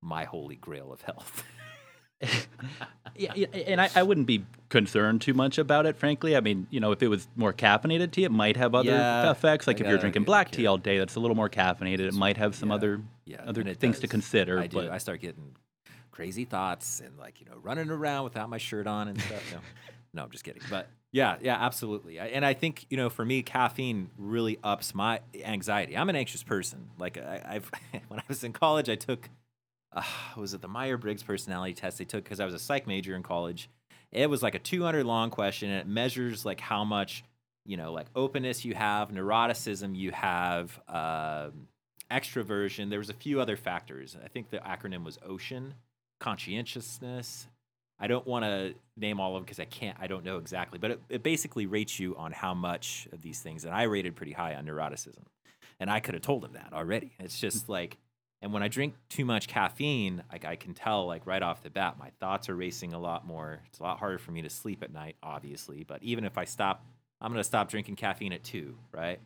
[0.00, 1.44] my holy grail of health.
[3.16, 3.32] yeah,
[3.66, 6.36] and I, I wouldn't be concerned too much about it, frankly.
[6.36, 9.30] I mean, you know, if it was more caffeinated tea, it might have other Yeah,
[9.30, 9.66] effects.
[9.66, 10.58] Like I if you're drinking black kid.
[10.58, 12.00] tea all day, that's a little more caffeinated.
[12.00, 14.58] It might have some Yeah, other yeah, other things to consider.
[14.58, 14.90] I do.
[14.90, 15.56] I start getting
[16.10, 19.42] crazy thoughts and like you know running around without my shirt on and stuff.
[19.52, 19.58] No,
[20.14, 20.62] no, I'm just kidding.
[20.68, 22.18] But yeah, yeah, absolutely.
[22.20, 25.96] I- And I think you know for me, caffeine really ups my anxiety.
[25.96, 26.90] I'm an anxious person.
[26.98, 27.70] Like I, I've
[28.08, 29.28] when I was in college, I took
[29.94, 30.02] uh,
[30.36, 33.14] was it the Myers Briggs personality test they took because I was a psych major
[33.14, 33.68] in college.
[34.10, 37.24] It was like a 200 long question and it measures like how much
[37.64, 40.80] you know like openness you have, neuroticism you have.
[40.88, 41.68] Um,
[42.12, 42.90] extroversion.
[42.90, 44.16] There was a few other factors.
[44.22, 45.72] I think the acronym was OCEAN,
[46.20, 47.46] conscientiousness.
[47.98, 49.96] I don't want to name all of them because I can't.
[50.00, 53.40] I don't know exactly, but it, it basically rates you on how much of these
[53.40, 53.64] things.
[53.64, 55.24] And I rated pretty high on neuroticism,
[55.80, 57.12] and I could have told him that already.
[57.18, 57.98] It's just like,
[58.42, 61.70] and when I drink too much caffeine, like I can tell, like right off the
[61.70, 63.62] bat, my thoughts are racing a lot more.
[63.68, 65.84] It's a lot harder for me to sleep at night, obviously.
[65.84, 66.84] But even if I stop,
[67.20, 69.20] I'm gonna stop drinking caffeine at two, right?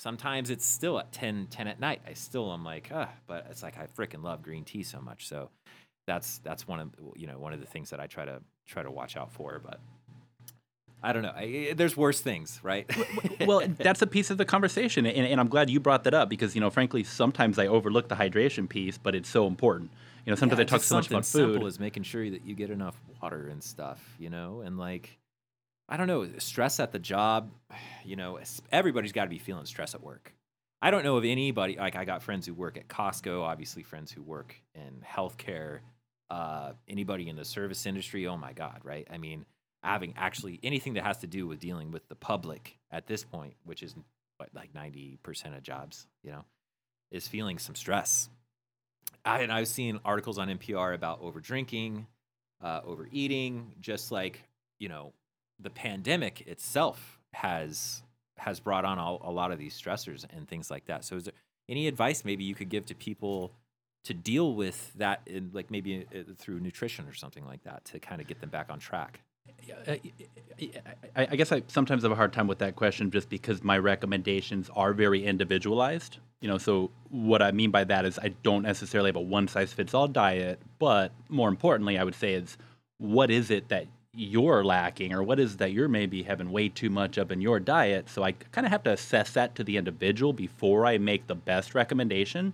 [0.00, 2.00] sometimes it's still at 10, 10 at night.
[2.08, 5.28] I still am like, ah, but it's like I freaking love green tea so much.
[5.28, 5.50] So
[6.06, 8.82] that's that's one of you know one of the things that I try to try
[8.82, 9.60] to watch out for.
[9.62, 9.78] But
[11.02, 11.32] I don't know.
[11.34, 12.90] I, there's worse things, right?
[13.46, 16.28] well, that's a piece of the conversation, and, and I'm glad you brought that up
[16.28, 19.90] because you know, frankly, sometimes I overlook the hydration piece, but it's so important.
[20.26, 21.66] You know, sometimes Yeah, I talk so much about Simple food.
[21.66, 25.18] as making sure that you get enough water and stuff, you know, and like
[25.88, 27.50] I don't know, stress at the job.
[28.02, 28.40] You know,
[28.72, 30.32] everybody's got to be feeling stress at work.
[30.80, 34.10] I don't know of anybody like I got friends who work at Costco, obviously friends
[34.10, 35.80] who work in healthcare,
[36.30, 38.26] uh, anybody in the service industry.
[38.26, 39.06] Oh my God, right?
[39.12, 39.44] I mean,
[39.82, 43.54] having actually anything that has to do with dealing with the public at this point,
[43.64, 43.94] which is
[44.36, 46.44] what, like ninety percent of jobs, you know,
[47.10, 48.28] is feeling some stress.
[49.24, 52.06] I, and I've seen articles on NPR about over drinking,
[52.62, 54.42] uh, overeating, just like
[54.78, 55.12] you know,
[55.60, 58.02] the pandemic itself has
[58.38, 61.04] has brought on a, a lot of these stressors and things like that.
[61.04, 61.34] So, is there
[61.68, 63.52] any advice maybe you could give to people
[64.04, 68.00] to deal with that, in, like maybe uh, through nutrition or something like that, to
[68.00, 69.20] kind of get them back on track?
[69.88, 70.00] I,
[71.16, 74.70] I guess I sometimes have a hard time with that question just because my recommendations
[74.74, 76.18] are very individualized.
[76.40, 79.48] You know, so what I mean by that is I don't necessarily have a one
[79.48, 82.56] size fits all diet, but more importantly, I would say is
[82.98, 86.90] what is it that you're lacking or what is that you're maybe having way too
[86.90, 88.08] much of in your diet.
[88.08, 91.34] So I kind of have to assess that to the individual before I make the
[91.34, 92.52] best recommendation.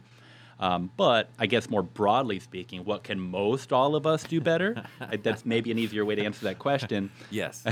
[0.58, 4.82] Um, but I guess more broadly speaking, what can most all of us do better?
[5.22, 7.10] That's maybe an easier way to answer that question.
[7.30, 7.64] Yes.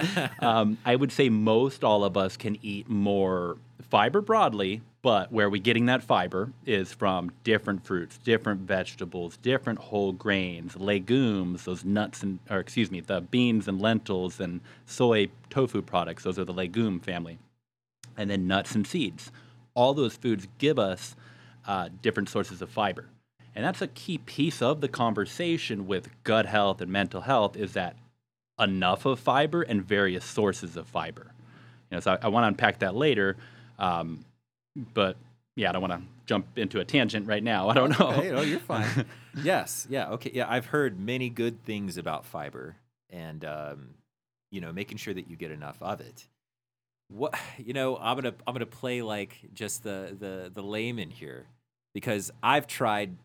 [0.40, 3.58] um, I would say most all of us can eat more
[3.90, 9.78] fiber broadly, but where we're getting that fiber is from different fruits, different vegetables, different
[9.78, 15.28] whole grains, legumes, those nuts and, or excuse me, the beans and lentils and soy
[15.50, 16.22] tofu products.
[16.22, 17.38] Those are the legume family.
[18.16, 19.32] And then nuts and seeds.
[19.74, 21.16] All those foods give us
[21.66, 23.06] uh, different sources of fiber.
[23.54, 27.72] And that's a key piece of the conversation with gut health and mental health is
[27.72, 27.96] that
[28.58, 31.32] enough of fiber and various sources of fiber.
[31.90, 33.36] You know, so I, I want to unpack that later.
[33.78, 34.24] Um,
[34.94, 35.16] but
[35.56, 37.68] yeah, I don't want to jump into a tangent right now.
[37.70, 38.12] I don't know.
[38.12, 39.04] Hey, no, you're fine.
[39.42, 40.46] yes, yeah, okay, yeah.
[40.48, 42.76] I've heard many good things about fiber,
[43.10, 43.94] and um,
[44.50, 46.26] you know, making sure that you get enough of it
[47.10, 51.46] what you know i'm gonna i'm gonna play like just the the the layman here
[51.94, 53.16] because i've tried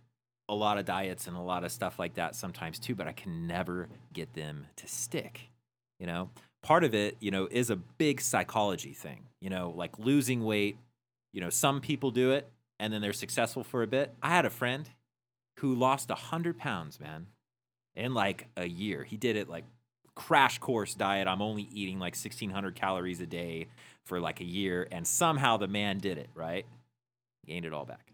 [0.48, 3.12] a lot of diets and a lot of stuff like that sometimes too but i
[3.12, 5.50] can never get them to stick
[6.00, 6.30] you know?
[6.62, 10.78] Part of it you know is a big psychology thing you know like losing weight
[11.32, 14.13] you know some people do it and then they're successful for a bit.
[14.21, 14.89] I had a friend
[15.60, 17.28] who lost 100 pounds man
[17.95, 19.04] in like a year.
[19.04, 19.63] He did it like
[20.15, 21.28] crash course diet.
[21.28, 23.67] I'm only eating like 1600 calories a day
[24.06, 24.88] for like a year.
[24.91, 26.65] And somehow the man did it, right?
[27.45, 28.12] Gained it all back.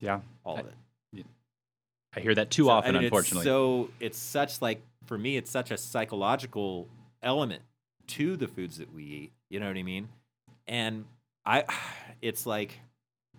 [0.00, 0.20] Yeah.
[0.44, 0.74] All I, of it.
[2.16, 3.40] I hear that too so, often, I mean, unfortunately.
[3.40, 6.88] It's so it's such like, for me, it's such a psychological
[7.22, 7.62] element
[8.08, 9.32] to the foods that we eat.
[9.50, 10.08] You know what I mean?
[10.66, 11.06] And
[11.44, 11.64] I,
[12.22, 12.78] it's like,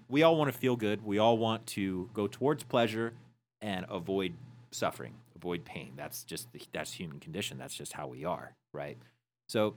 [0.10, 1.06] we all want to feel good.
[1.06, 3.14] We all want to go towards pleasure
[3.62, 4.34] and avoid
[4.72, 5.14] suffering
[5.46, 5.94] avoid pain.
[5.96, 7.60] That's just the, that's human condition.
[7.60, 8.98] That's just how we are, right?
[9.48, 9.76] So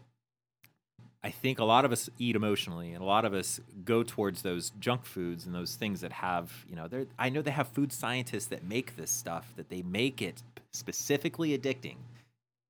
[1.22, 4.40] I think a lot of us eat emotionally, and a lot of us go towards
[4.40, 7.68] those junk foods and those things that have, you know, they I know they have
[7.68, 11.96] food scientists that make this stuff that they make it specifically addicting.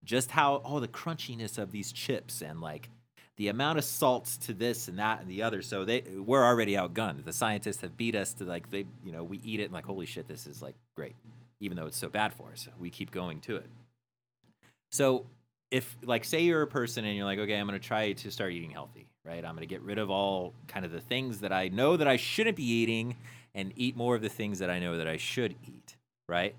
[0.02, 2.88] Just how oh the crunchiness of these chips and like
[3.37, 5.62] the amount of salts to this and that and the other.
[5.62, 7.24] So they we're already outgunned.
[7.24, 9.84] The scientists have beat us to like they you know we eat it and like
[9.84, 11.14] holy shit this is like great
[11.61, 12.68] even though it's so bad for us.
[12.79, 13.68] We keep going to it.
[14.90, 15.27] So
[15.71, 18.53] if like say you're a person and you're like, okay, I'm gonna try to start
[18.53, 19.44] eating healthy, right?
[19.44, 22.16] I'm gonna get rid of all kind of the things that I know that I
[22.16, 23.16] shouldn't be eating
[23.55, 25.97] and eat more of the things that I know that I should eat,
[26.29, 26.55] right?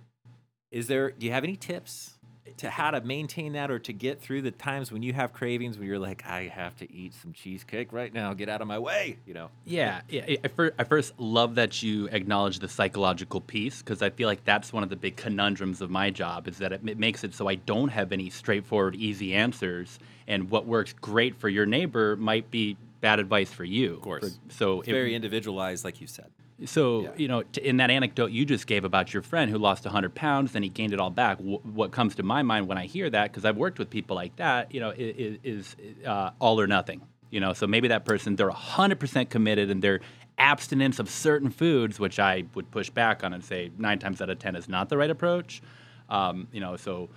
[0.71, 2.18] Is there do you have any tips
[2.57, 5.77] to how to maintain that or to get through the times when you have cravings
[5.77, 8.33] when you're like i have to eat some cheesecake right now.
[8.33, 9.49] Get out of my way you know?
[9.65, 10.35] Yeah, yeah.
[10.43, 14.43] I, first, I first love that you acknowledge the psychological piece because i feel like
[14.45, 17.33] that's one of the big conundrums of my job is that it, it makes it
[17.33, 19.99] so i don't have any straightforward easy answers.
[20.27, 23.95] And what works great for your neighbor might be bad advice for you.
[23.95, 24.37] Of course.
[24.47, 26.27] For, so it's very individualized like you said
[26.65, 27.09] so, yeah.
[27.15, 30.13] you know, t- in that anecdote you just gave about your friend who lost 100
[30.13, 32.85] pounds, then he gained it all back, w- what comes to my mind when I
[32.85, 36.59] hear that, because I've worked with people like that, you know, is, is uh, all
[36.59, 37.01] or nothing.
[37.31, 40.01] You know, so maybe that person, they're 100% committed and their
[40.37, 44.29] abstinence of certain foods, which I would push back on and say nine times out
[44.29, 45.61] of 10 is not the right approach.
[46.09, 47.09] Um, you know, so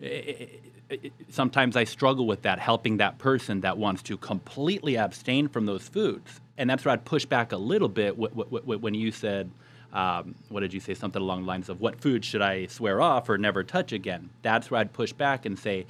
[0.00, 4.96] it, it, it, sometimes I struggle with that, helping that person that wants to completely
[4.96, 9.10] abstain from those foods and that's where I'd push back a little bit when you
[9.10, 9.50] said,
[9.94, 10.92] um, what did you say?
[10.92, 14.28] Something along the lines of, what food should I swear off or never touch again?
[14.42, 15.86] That's where I'd push back and say,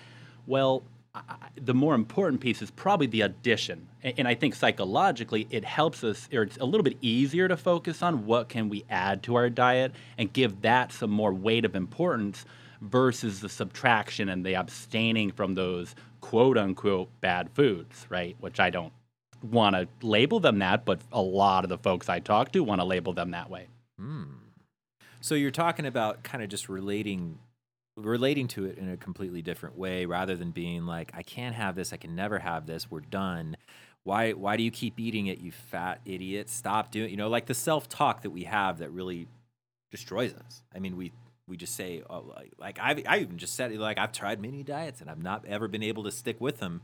[0.46, 1.22] well, I,
[1.56, 3.88] the more important piece is probably the addition.
[4.04, 7.56] And, and I think psychologically, it helps us, or it's a little bit easier to
[7.56, 11.64] focus on what can we add to our diet and give that some more weight
[11.64, 12.44] of importance
[12.80, 18.36] versus the subtraction and the abstaining from those quote unquote bad foods, right?
[18.38, 18.92] Which I don't
[19.42, 22.80] want to label them that, but a lot of the folks I talk to want
[22.80, 23.66] to label them that way.
[23.98, 24.24] Hmm.
[25.20, 27.38] So you're talking about kind of just relating
[27.96, 31.74] relating to it in a completely different way rather than being like I can't have
[31.74, 33.56] this, I can never have this, we're done.
[34.04, 36.48] Why why do you keep eating it, you fat idiot?
[36.48, 39.28] Stop doing, you know, like the self-talk that we have that really
[39.90, 40.62] destroys us.
[40.74, 41.12] I mean, we
[41.46, 44.62] we just say oh, like, like I've I even just said like I've tried many
[44.62, 46.80] diets and I've not ever been able to stick with them.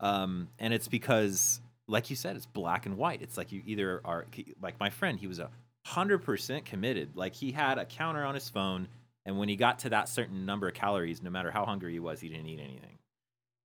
[0.00, 1.60] Um, and it's because
[1.90, 3.20] like you said, it's black and white.
[3.20, 4.26] It's like you either are
[4.62, 5.50] like my friend, he was a
[5.84, 7.16] hundred percent committed.
[7.16, 8.88] Like he had a counter on his phone,
[9.26, 11.98] and when he got to that certain number of calories, no matter how hungry he
[11.98, 12.98] was, he didn't eat anything.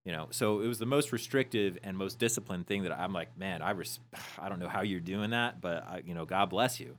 [0.06, 3.36] You know, so it was the most restrictive and most disciplined thing that I'm like,
[3.38, 4.00] man, I res-
[4.40, 6.98] I don't know how you're doing that, but I, you know, God bless you.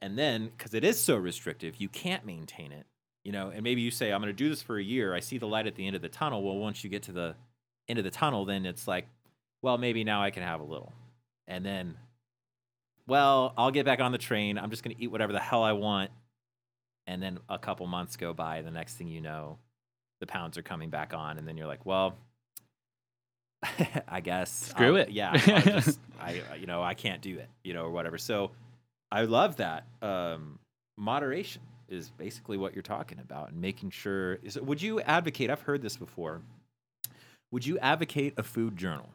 [0.00, 2.86] And then because it is so restrictive, you can't maintain it.
[3.24, 5.12] You know, and maybe you say, I'm going to do this for a year.
[5.12, 6.42] I see the light at the end of the tunnel.
[6.42, 7.34] Well, once you get to the
[7.88, 9.06] end of the tunnel, then it's like,
[9.62, 10.92] well, maybe now I can have a little.
[11.46, 11.96] And then,
[13.06, 14.58] well, I'll get back on the train.
[14.58, 16.10] I'm just going to eat whatever the hell I want.
[17.06, 18.62] And then a couple months go by.
[18.62, 19.58] The next thing you know,
[20.20, 21.38] the pounds are coming back on.
[21.38, 22.16] And then you're like, well,
[24.08, 24.52] I guess.
[24.52, 25.10] Screw I'll- it.
[25.10, 25.36] Yeah.
[25.36, 28.18] Just, I, you know, I can't do it, you know, or whatever.
[28.18, 28.50] So
[29.10, 29.86] I love that.
[30.02, 30.58] Um,
[30.96, 34.34] moderation is basically what you're talking about and making sure.
[34.42, 35.50] Is, would you advocate?
[35.50, 36.42] I've heard this before.
[37.50, 39.08] Would you advocate a food journal?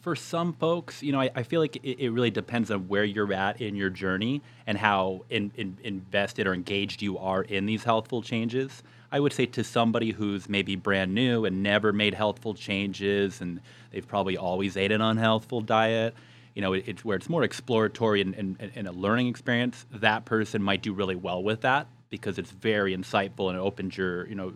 [0.00, 3.04] For some folks, you know, I, I feel like it, it really depends on where
[3.04, 7.66] you're at in your journey and how in, in, invested or engaged you are in
[7.66, 8.82] these healthful changes.
[9.12, 13.60] I would say to somebody who's maybe brand new and never made healthful changes and
[13.90, 16.14] they've probably always ate an unhealthful diet,
[16.54, 20.24] you know, it, it's where it's more exploratory and, and, and a learning experience, that
[20.24, 24.26] person might do really well with that because it's very insightful and it opens your,
[24.28, 24.52] you know,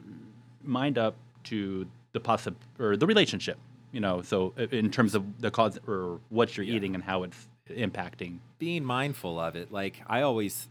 [0.63, 3.59] mind up to the possi- or the relationship
[3.95, 6.75] you know so in terms of the cause or what you're Yeah.
[6.77, 8.39] eating and how it's impacting.
[8.59, 10.69] Being mindful of it like i always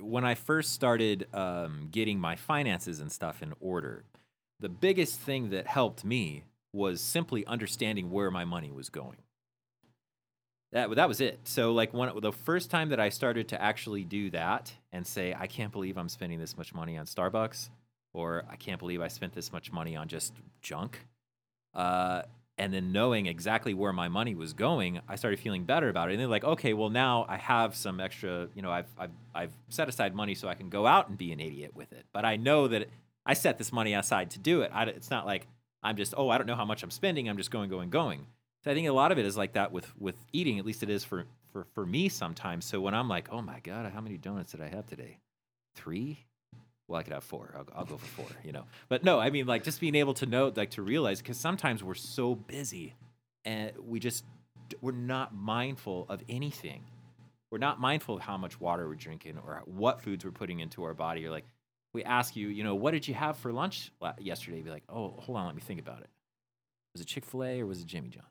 [0.00, 4.04] when i first started um, getting my finances and stuff in order
[4.58, 9.18] the biggest thing that helped me was simply understanding where my money was going.
[10.70, 11.40] That, that was it.
[11.44, 15.34] So like when the first time that i started to actually do that and say
[15.38, 17.68] i can't believe i'm spending this much money on starbucks
[18.14, 20.32] or i can't believe i spent this much money on just
[20.62, 21.00] junk
[21.74, 22.22] uh,
[22.58, 26.12] and then knowing exactly where my money was going, I started feeling better about it.
[26.12, 29.52] And they're like, okay, well now I have some extra, you know, I've I've I've
[29.68, 32.04] set aside money so I can go out and be an idiot with it.
[32.12, 32.88] But I know that
[33.24, 34.70] I set this money aside to do it.
[34.74, 35.46] I, it's not like
[35.82, 37.28] I'm just, oh, I don't know how much I'm spending.
[37.28, 38.26] I'm just going, going, going.
[38.64, 40.58] So I think a lot of it is like that with with eating.
[40.58, 42.64] At least it is for for for me sometimes.
[42.64, 45.18] So when I'm like, oh my god, how many donuts did I have today?
[45.74, 46.26] Three.
[46.92, 47.54] Well, I could have four.
[47.56, 48.66] I'll, I'll go for four, you know.
[48.90, 51.82] But no, I mean, like just being able to know, like to realize, because sometimes
[51.82, 52.96] we're so busy
[53.46, 54.26] and we just
[54.82, 56.84] we're not mindful of anything.
[57.50, 60.84] We're not mindful of how much water we're drinking or what foods we're putting into
[60.84, 61.24] our body.
[61.24, 61.46] Or like,
[61.94, 64.60] we ask you, you know, what did you have for lunch yesterday?
[64.60, 66.10] Be like, oh, hold on, let me think about it.
[66.92, 68.26] Was it Chick Fil A or was it Jimmy John?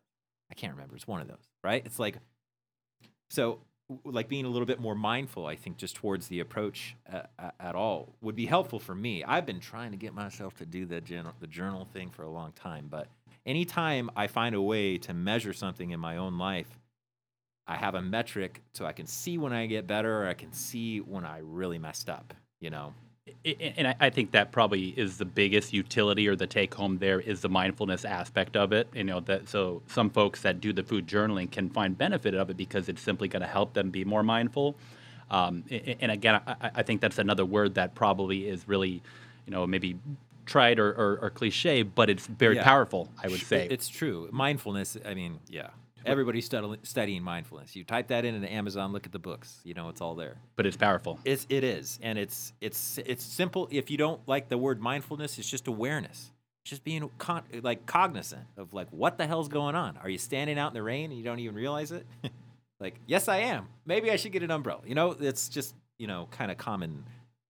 [0.51, 0.95] I can't remember.
[0.95, 1.81] It's one of those, right?
[1.83, 2.17] It's like,
[3.31, 3.61] so
[4.03, 7.55] like being a little bit more mindful, I think, just towards the approach uh, at,
[7.59, 9.23] at all would be helpful for me.
[9.23, 12.29] I've been trying to get myself to do the journal, the journal thing for a
[12.29, 13.07] long time, but
[13.45, 16.79] anytime I find a way to measure something in my own life,
[17.67, 20.51] I have a metric so I can see when I get better or I can
[20.51, 22.93] see when I really messed up, you know?
[23.77, 27.41] And I- think that probably is the biggest utility or the take home there is
[27.41, 28.87] the mindfulness aspect of it.
[28.93, 32.49] You know that so some folks that do the food journaling can find benefit of
[32.49, 34.75] it because it's simply going to help them be more mindful.
[35.29, 39.01] Um, and again, I, I think that's another word that probably is really,
[39.45, 39.97] you know, maybe
[40.45, 42.63] tried or, or, or cliche, but it's very Yeah.
[42.65, 43.07] powerful.
[43.23, 43.67] I would say.
[43.71, 44.27] It's true.
[44.31, 45.69] Mindfulness, I mean, yeah.
[46.05, 47.75] Everybody's study, studying mindfulness.
[47.75, 50.37] You type that in into Amazon, look at the books, you know, it's all there.
[50.55, 51.19] but it's powerful.
[51.25, 53.67] It's it is, and it's it's it's simple.
[53.71, 56.31] If you don't like the word mindfulness, it's just awareness.
[56.63, 59.97] It's just being con- like cognizant of like what the hell's going on.
[59.97, 62.05] Are you standing out in the rain and you don't even realize it?
[62.79, 63.67] like, yes, I am.
[63.85, 64.81] Maybe I should get an umbrella.
[64.85, 67.03] You know, it's just you know kind of common,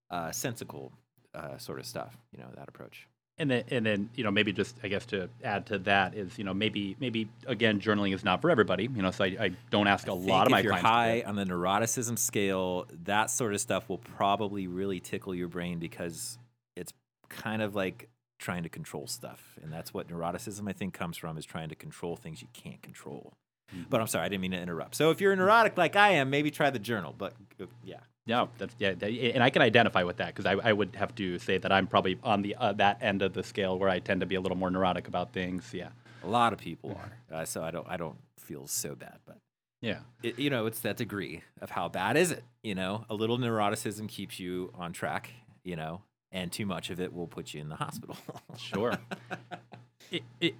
[0.09, 0.91] uh, sensical
[1.33, 2.17] uh, sort of stuff.
[2.31, 3.07] You know that approach.
[3.37, 6.37] And then, and then, you know, maybe just I guess to add to that is,
[6.37, 8.83] you know, maybe, maybe again, journaling is not for everybody.
[8.83, 10.87] You know, so I, I don't ask a I lot of my if you're clients.
[10.87, 15.79] high on the neuroticism scale, that sort of stuff will probably really tickle your brain
[15.79, 16.37] because
[16.75, 16.93] it's
[17.29, 21.37] kind of like trying to control stuff, and that's what neuroticism I think comes from
[21.37, 23.33] is trying to control things you can't control.
[23.73, 23.83] Mm-hmm.
[23.89, 24.95] But I'm sorry, I didn't mean to interrupt.
[24.95, 27.15] So if you're neurotic like I am, maybe try the journal.
[27.17, 30.73] But uh, yeah, No, that's yeah, and I can identify with that because I, I
[30.73, 33.79] would have to say that I'm probably on the uh, that end of the scale
[33.79, 35.73] where I tend to be a little more neurotic about things.
[35.73, 35.89] Yeah,
[36.23, 37.37] a lot of people are.
[37.39, 39.37] Uh, so I don't I don't feels so bad, but
[39.81, 39.99] Yeah.
[40.21, 42.43] it, you know, it's that degree of how bad is it.
[42.63, 45.31] You know, a little neuroticism keeps you on track.
[45.63, 46.01] You know,
[46.31, 48.17] and too much of it will put you in the hospital.
[48.57, 48.97] Sure.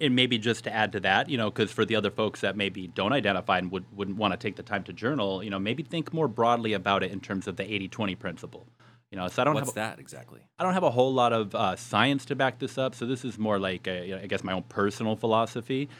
[0.00, 2.56] And maybe just to add to that, you know, because for the other folks that
[2.56, 5.58] maybe don't identify and would, wouldn't want to take the time to journal, you know,
[5.58, 8.66] maybe think more broadly about it in terms of the 80 20 principle.
[9.10, 10.40] You know, so I don't What's have that exactly?
[10.58, 13.26] I don't have a whole lot of uh, science to back this up, so this
[13.26, 15.90] is more like a, you know, I guess my own personal philosophy.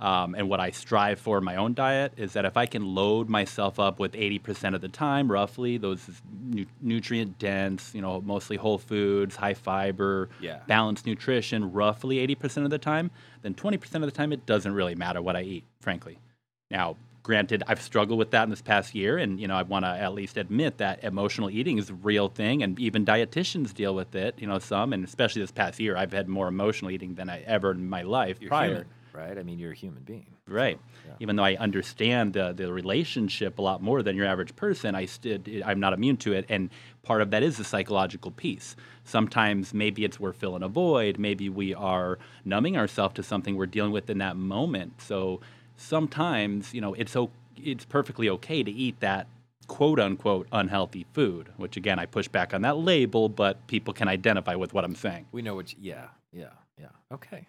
[0.00, 2.94] Um, and what I strive for in my own diet is that if I can
[2.94, 6.00] load myself up with 80% of the time, roughly, those
[6.42, 10.60] nu- nutrient dense, you know, mostly whole foods, high fiber, Yeah.
[10.66, 13.10] balanced nutrition, roughly 80% of the time,
[13.42, 16.18] then 20% of the time it doesn't really matter what I eat, frankly.
[16.70, 19.84] Now, granted, I've struggled with that in this past year, and you know, I want
[19.84, 23.94] to at least admit that emotional eating is a real thing, and even dietitians deal
[23.94, 24.36] with it.
[24.38, 27.40] You know, some, and especially this past year, I've had more emotional eating than I
[27.42, 28.68] ever in my life You're prior.
[28.68, 29.36] human, right?
[29.38, 30.26] I mean, you're a human being.
[30.46, 30.78] Right.
[31.06, 31.14] yeah.
[31.20, 35.06] Even though I understand the, the relationship a lot more than your average person, I
[35.06, 36.70] still I'm not immune to it, and
[37.02, 38.76] part of that is the psychological piece.
[39.04, 43.66] Sometimes maybe it's we're filling a void, maybe we are numbing ourselves to something we're
[43.66, 45.00] dealing with in that moment.
[45.00, 45.40] So
[45.76, 49.26] sometimes you know it's o- it's perfectly okay to eat that
[49.66, 54.08] quote unquote unhealthy food, which again I push back on that label, but people can
[54.08, 55.26] identify with what I'm saying.
[55.32, 55.72] We know what.
[55.72, 56.48] You, yeah, yeah,
[56.78, 56.88] yeah.
[57.12, 57.46] Okay.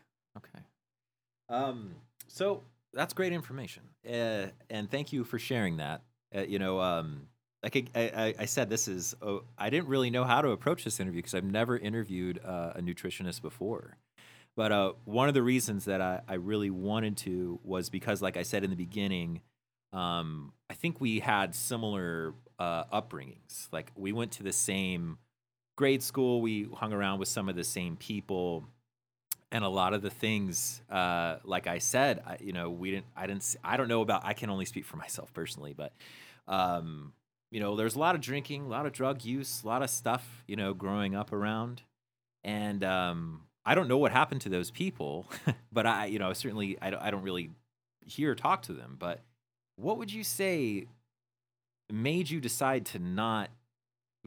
[1.52, 1.96] Um,
[2.28, 6.02] so that's great information, uh, and thank you for sharing that.
[6.36, 7.28] Uh, you know, um,
[7.62, 9.16] like I, I, I said, this is.
[9.22, 12.74] Oh, I didn't really know how to approach this interview because I've never interviewed uh,
[12.76, 13.98] a nutritionist before.
[14.56, 18.38] But uh, one of the reasons that I, I really wanted to was because, like
[18.38, 19.42] I said in the beginning,
[19.94, 23.68] um, I think we had similar uh, upbringings.
[23.72, 25.18] Like we went to the same
[25.78, 28.66] grade school, we hung around with some of the same people,
[29.52, 33.08] and a lot of the things, uh, like I said, I, you know, we didn't.
[33.16, 33.56] I didn't.
[33.64, 34.22] I don't know about.
[34.24, 35.94] I can only speak for myself personally, but
[36.48, 37.14] um,
[37.52, 39.90] you know, there's a lot of drinking, a lot of drug use, a lot of
[39.90, 41.82] stuff, you know, growing up around,
[42.44, 45.28] and um, I don't know what happened to those people,
[45.72, 47.52] but I, you know, certainly I don't, I don't really
[48.06, 48.96] hear talk to them.
[48.98, 49.22] But
[49.76, 50.88] what would you say
[51.92, 53.50] made you decide to not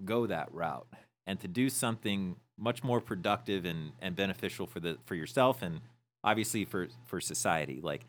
[0.05, 0.87] go that route
[1.27, 5.81] and to do something much more productive and, and beneficial for the for yourself and
[6.23, 7.81] obviously for for society?
[7.83, 8.05] Like,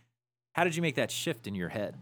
[0.53, 1.95] how did you make that shift in your head?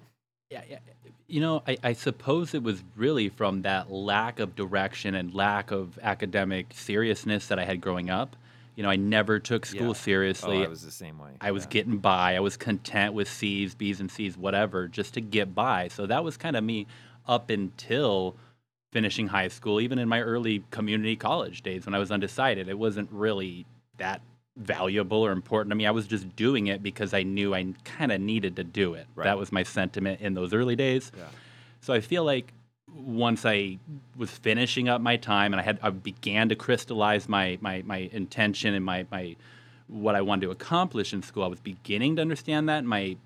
[0.49, 0.79] Yeah, yeah.
[1.27, 5.71] You know, I, I suppose it was really from that lack of direction and lack
[5.71, 8.35] of academic seriousness that I had growing up.
[8.75, 9.89] You know, I never took school Yeah.
[9.89, 10.57] Oh, seriously.
[10.57, 11.31] Oh, I was the same way.
[11.41, 12.35] I was getting by.
[12.35, 15.87] I was content with C's, B's, and C's, whatever, just to get by.
[15.87, 16.87] So that was kind of me
[17.27, 18.35] up until
[18.93, 22.69] finishing high school, even in my early community college days when I was undecided.
[22.69, 23.65] It wasn't really
[23.97, 24.21] that
[24.55, 25.87] valuable or important to me.
[25.87, 29.07] I was just doing it because I knew I kind of needed to do it.
[29.15, 29.25] Right.
[29.25, 31.11] That was my sentiment in those early days.
[31.17, 31.23] Yeah.
[31.81, 32.53] So I feel like
[32.95, 33.79] once I
[34.15, 38.09] was finishing up my time and I had I began to crystallize my my my
[38.13, 39.35] intention and my my
[39.87, 43.17] what I wanted to accomplish in school, I was beginning to understand that in my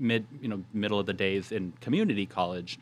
[0.00, 2.80] mid you know middle of the days in community college,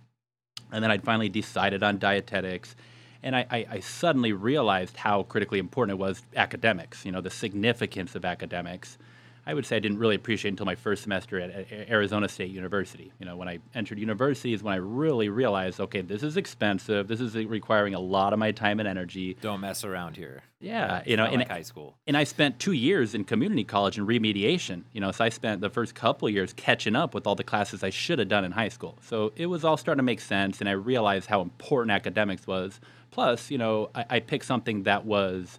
[0.73, 2.77] and then I'd finally decided on dietetics.
[3.23, 7.31] And I, I, I suddenly realized how critically important it was academics, you know, the
[7.31, 8.99] significance of academics.
[9.47, 12.51] I would say I didn't really appreciate until my first semester at, at Arizona State
[12.51, 13.13] University.
[13.21, 17.07] You know, when I entered university is when I really realized, okay, this is expensive.
[17.07, 19.37] This is requiring a lot of my time and energy.
[19.41, 20.43] Don't mess around here.
[20.59, 21.97] Yeah, you know, and like high school.
[22.07, 24.83] and I spent two years in community college in remediation.
[24.93, 27.45] You know, so I spent the first couple of years catching up with all the
[27.45, 28.99] classes I should have done in high school.
[29.03, 32.81] So it was all starting to make sense, and I realized how important academics was.
[33.13, 35.59] Plus, you know, I, I picked something that was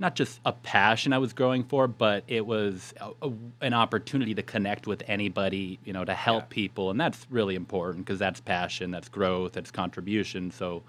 [0.00, 4.34] not just a passion I was growing for, but it was a, a- an opportunity
[4.34, 6.48] to connect with anybody, you know, to help Yeah.
[6.48, 10.50] people, and that's really important because that's passion, that's growth, that's contribution.
[10.50, 10.82] So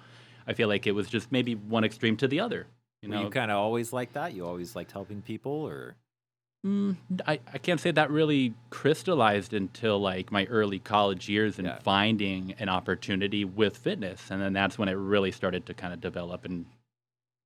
[0.48, 2.66] I feel like it was just maybe one extreme to the other.
[3.02, 4.34] You Were know, you kind of always like that?
[4.34, 5.96] You always liked helping people, or
[6.66, 6.96] Mm,
[7.26, 11.80] I, I can't say that really crystallized until like my early college years and Yeah.
[11.80, 14.30] finding an opportunity with fitness.
[14.30, 16.68] And then that's when it really started to kind of develop in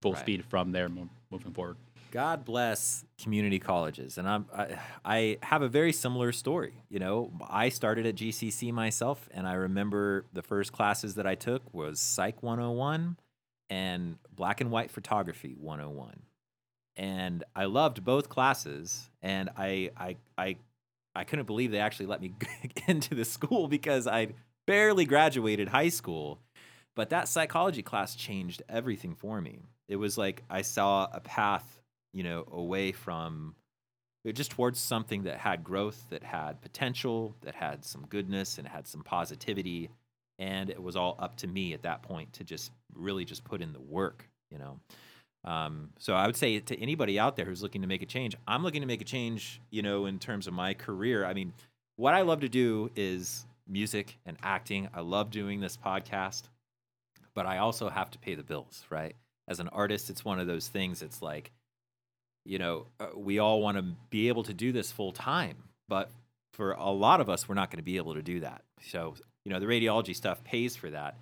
[0.02, 0.20] full Right.
[0.20, 0.90] speed from there
[1.36, 1.78] moving forward.
[2.12, 6.74] God bless community colleges, and I'm I, I have a very similar story.
[6.90, 11.36] You know, I started at GCC myself, and I remember the first classes that I
[11.36, 13.18] took was Psych 101
[13.70, 16.22] and Black and White Photography 101,
[16.96, 20.56] and I loved both classes, and I I I
[21.14, 22.34] I couldn't believe they actually let me
[22.88, 24.30] into the school because I
[24.66, 26.40] barely graduated high school.
[26.96, 29.64] But that psychology class changed everything for me.
[29.88, 31.80] It was like I saw a path,
[32.14, 33.56] you know, away from
[34.34, 38.88] just towards something that had growth, that had potential, that had some goodness, and had
[38.88, 39.90] some positivity.
[40.40, 43.62] And it was all up to me at that point to just really just put
[43.62, 44.80] in the work, you know.
[45.44, 48.36] Um, so I would say to anybody out there who's looking to make a change,
[48.48, 51.24] I'm looking to make a change, you know, in terms of my career.
[51.24, 51.54] I mean,
[51.98, 54.90] what I love to do is music and acting.
[54.94, 56.44] I love doing this podcast,
[57.36, 59.16] but I also have to pay the bills, right?
[59.48, 61.02] As an artist, it's one of those things.
[61.02, 61.52] It's like,
[62.46, 66.12] you know, uh, we all want to be able to do this full time, but
[66.54, 68.64] for a lot of us, we're not going to be able to do that.
[68.82, 71.18] So, you know, the radiology stuff pays for that.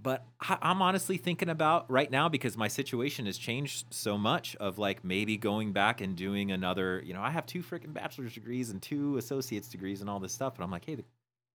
[0.00, 4.76] But I'm honestly thinking about right now because my situation has changed so much of
[4.76, 8.70] like maybe going back and doing another, you know, I have two freaking bachelor's degrees
[8.70, 10.56] and two associate's degrees and all this stuff.
[10.56, 11.04] And I'm like, hey, the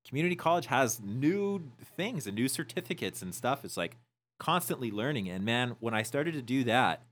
[0.07, 1.61] community college has new
[1.97, 3.65] things and new certificates and stuff.
[3.65, 3.97] It's like
[4.39, 5.29] constantly learning.
[5.29, 7.03] And man, when I started to do that,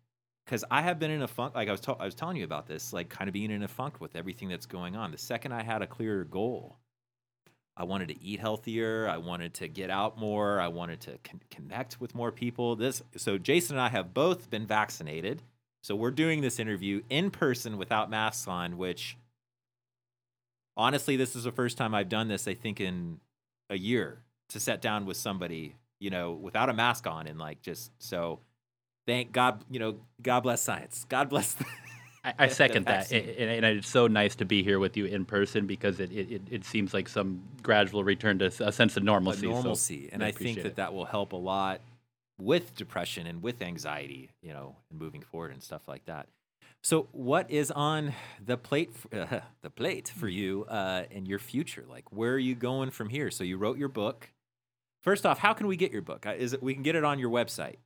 [0.46, 2.68] because I have been in a funk, like I was, I was telling you about
[2.68, 5.12] this, like kind of being in a funk with everything that's going on.
[5.12, 6.78] The second I had a clearer goal,
[7.76, 9.08] I wanted to eat healthier.
[9.08, 10.60] I wanted to get out more.
[10.60, 12.76] I wanted to con- connect with more people.
[12.76, 15.44] This, so Jason and I have both been vaccinated.
[15.84, 19.18] So we're doing this interview in person without masks on, which
[20.76, 23.20] honestly, this is the first time I've done this, I think, in
[23.70, 27.62] a year to sit down with somebody, you know, without a mask on and like
[27.62, 28.40] just so
[29.06, 31.06] thank God, you know, God bless science.
[31.10, 31.54] God bless.
[31.54, 31.66] The,
[32.24, 35.26] I, I second that, and, and it's so nice to be here with you in
[35.26, 39.48] person because it, it, it- seems like some gradual return to a sense of normalcy.
[39.48, 40.10] a so normalcy.
[40.12, 41.82] and I think that that will help a lot
[42.40, 46.28] with depression and with anxiety, you know, and moving forward and stuff like that.
[46.84, 48.14] So, what is on
[48.46, 48.92] the plate?
[49.12, 51.86] Uh, the plate for you uh, in your future?
[51.90, 53.32] Like, where are you going from here?
[53.32, 54.30] So, you wrote your book.
[55.02, 56.26] First off, how can we get your book?
[56.26, 57.78] Uh, Is it we can get it on your website?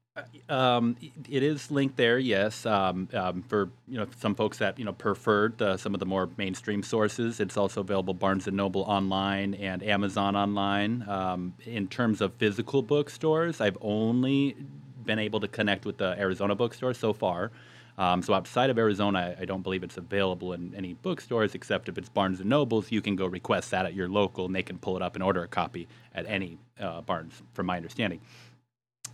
[0.50, 0.98] Um,
[1.30, 2.66] it is linked there, yes.
[2.66, 6.06] Um, um, for you know some folks that you know preferred uh, some of the
[6.06, 11.08] more mainstream sources, it's also available Barnes and Noble online and Amazon online.
[11.08, 14.58] Um, in terms of physical bookstores, I've only
[15.06, 17.52] been able to connect with the Arizona bookstore so far.
[17.98, 21.90] Um, so outside of Arizona, I I don't believe it's available in any bookstores except
[21.90, 22.92] if it's Barnes and Nobles.
[22.92, 25.24] You can go request that at your local, and they can pull it up and
[25.24, 28.22] order a copy at any uh, Barnes, from my understanding.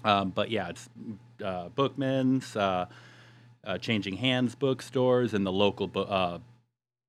[0.04, 0.90] Um, but yeah, it's
[1.44, 2.86] uh, Bookmans, uh,
[3.64, 6.40] uh, Changing Hands bookstores, and the local uh,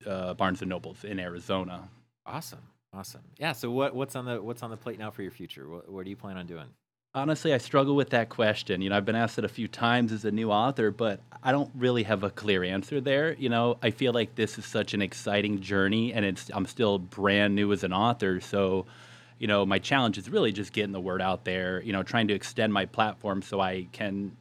[0.06, 1.88] uh, Barnes and Nobles in Arizona.
[2.26, 2.62] Awesome,
[2.92, 3.22] awesome.
[3.38, 3.52] Yeah.
[3.52, 5.68] So, what what's on the what's on the plate now for your future?
[5.68, 6.66] What, what do you plan on doing?
[7.14, 8.82] Honestly, I struggle with that question.
[8.82, 11.52] You know, I've been asked it a few times as a new author, but I
[11.52, 13.34] don't really have a clear answer there.
[13.34, 16.98] You know, I feel like this is such an exciting journey, and it's I'm still
[16.98, 18.86] brand new as an author, so
[19.38, 21.80] you know, my challenge is really just getting the word out there.
[21.82, 24.36] You know, trying to extend my platform so I can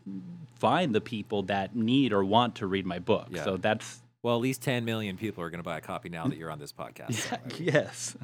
[0.55, 3.27] find the people that need or want to read my book.
[3.29, 3.43] Yeah.
[3.43, 6.25] So that's Well, at least 10 million people are going to buy a copy now
[6.27, 7.13] that you're on this podcast.
[7.13, 8.17] So I would- yes.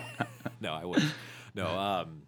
[0.60, 1.12] no, I wouldn't.
[1.54, 1.66] No.
[1.66, 2.22] Um,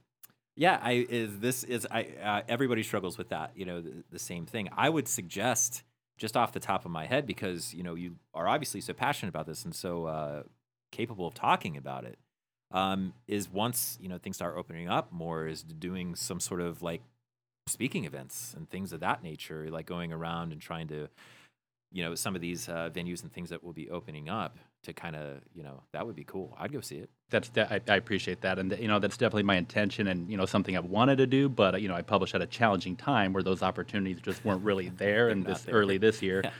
[0.57, 3.53] yeah, I is this is I uh, everybody struggles with that.
[3.55, 4.69] You know, the, the same thing.
[4.77, 5.83] I would suggest
[6.19, 9.31] just off the top of my head because you know you are obviously so passionate
[9.31, 10.43] about this and so uh,
[10.91, 12.19] capable of talking about it.
[12.71, 16.83] Um, is once you know things start opening up more, is doing some sort of
[16.83, 17.03] like
[17.67, 21.09] speaking events and things of that nature, like going around and trying to,
[21.93, 24.93] you know, some of these uh, venues and things that will be opening up to
[24.93, 26.57] kind of, you know, that would be cool.
[26.59, 27.11] I'd go see it.
[27.31, 30.37] That's de- I, I appreciate that, and you know that's definitely my intention, and you
[30.37, 33.33] know something I've wanted to do, but you know I published at a challenging time
[33.33, 35.75] where those opportunities just weren't really there, and this there.
[35.75, 36.43] early this year.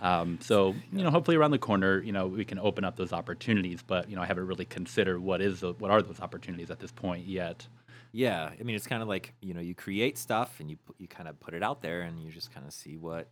[0.00, 3.12] Um, so you know, hopefully around the corner, you know, we can open up those
[3.12, 3.80] opportunities.
[3.82, 6.78] But you know, I haven't really considered what is the, what are those opportunities at
[6.78, 7.66] this point yet.
[8.12, 11.08] Yeah, I mean, it's kind of like you know, you create stuff and you you
[11.08, 13.28] kind of put it out there, and you just kind of see what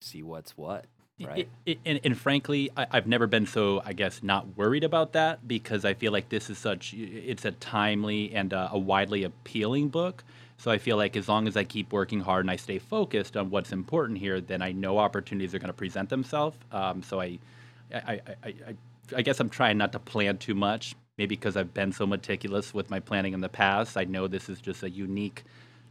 [0.00, 0.86] see what's what,
[1.20, 1.48] right?
[1.84, 5.84] And, and frankly, I, I've never been so, I guess, not worried about that because
[5.84, 10.24] I feel like this is such, it's a timely and uh, a widely appealing book.
[10.58, 13.36] So I feel like as long as I keep working hard and I stay focused
[13.36, 16.56] on what's important here, then I know opportunities are going to present themselves.
[16.72, 17.38] Um, so I,
[17.94, 18.74] I, I, I,
[19.16, 22.74] I guess I'm trying not to plan too much, maybe because I've been so meticulous
[22.74, 23.96] with my planning in the past.
[23.96, 25.44] I know this is just a unique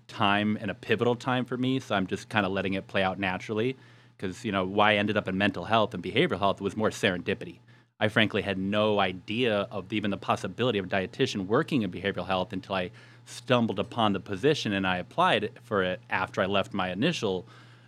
[0.07, 3.03] time and a pivotal time for me, so I'm just kind of letting it play
[3.03, 3.75] out naturally.
[4.17, 6.89] Because you know why I ended up in mental health and behavioral health was more
[6.89, 7.59] serendipity.
[7.99, 12.27] I frankly had no idea of even the possibility of a dietitian working in behavioral
[12.27, 12.91] health until I
[13.25, 17.47] stumbled upon the position and I applied for it after I left my initial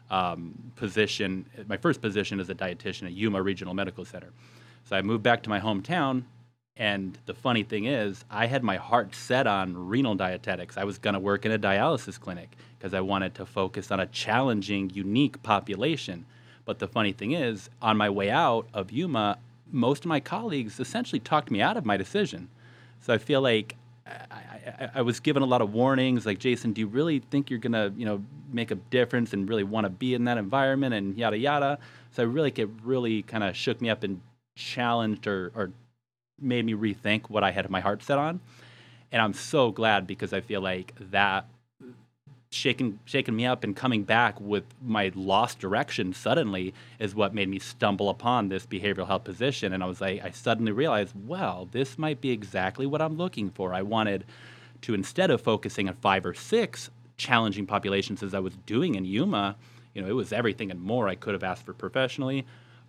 [0.09, 4.31] um, position, my first position as a dietitian at Yuma Regional Medical Center.
[4.85, 6.23] So I moved back to my hometown,
[6.75, 10.77] and the funny thing is, I had my heart set on renal dietetics.
[10.77, 13.99] I was going to work in a dialysis clinic because I wanted to focus on
[13.99, 16.25] a challenging, unique population.
[16.63, 19.37] But the funny thing is, on my way out of Yuma,
[19.69, 22.47] most of my colleagues essentially talked me out of my decision.
[23.01, 23.75] So I feel like
[24.07, 27.49] I, I, I, was given a lot of warnings, like Jason, do you really think
[27.49, 30.93] you're gonna, you know, make a difference and really want to be in that environment
[30.93, 31.79] and yada yada.
[32.11, 34.21] So I really, it really kind of shook me up and
[34.55, 35.71] challenged or, or
[36.39, 38.39] made me rethink what I had my heart set on.
[39.11, 41.47] And I'm so glad because I feel like that
[42.51, 47.47] shaking shaking me up and coming back with my lost direction suddenly is what made
[47.47, 49.71] me stumble upon this behavioral health position.
[49.73, 53.51] And I was like I suddenly realized well this might be exactly what I'm looking
[53.51, 53.73] for.
[53.73, 54.25] I wanted
[54.81, 59.05] to instead of focusing on five or six challenging populations as I was doing in
[59.05, 59.55] Yuma
[59.93, 62.45] you know it was everything and more I could have asked for professionally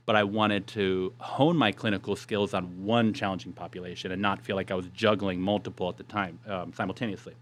[0.06, 4.56] but I wanted to hone my clinical skills on one challenging population and not feel
[4.56, 7.34] like I was juggling multiple at the time um, simultaneously.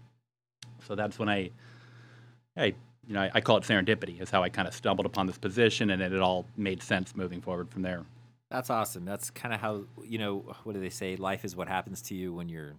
[0.85, 1.51] So that's when I
[2.59, 2.73] I,
[3.07, 4.21] you know, I, I call it serendipity.
[4.21, 7.15] Is how I kind of stumbled upon this position, and it, it all made sense
[7.15, 8.03] moving forward from there.
[8.51, 9.05] That's awesome.
[9.05, 10.55] That's kind of how you know.
[10.63, 11.15] What do they say?
[11.15, 12.75] Life is what happens to you when you're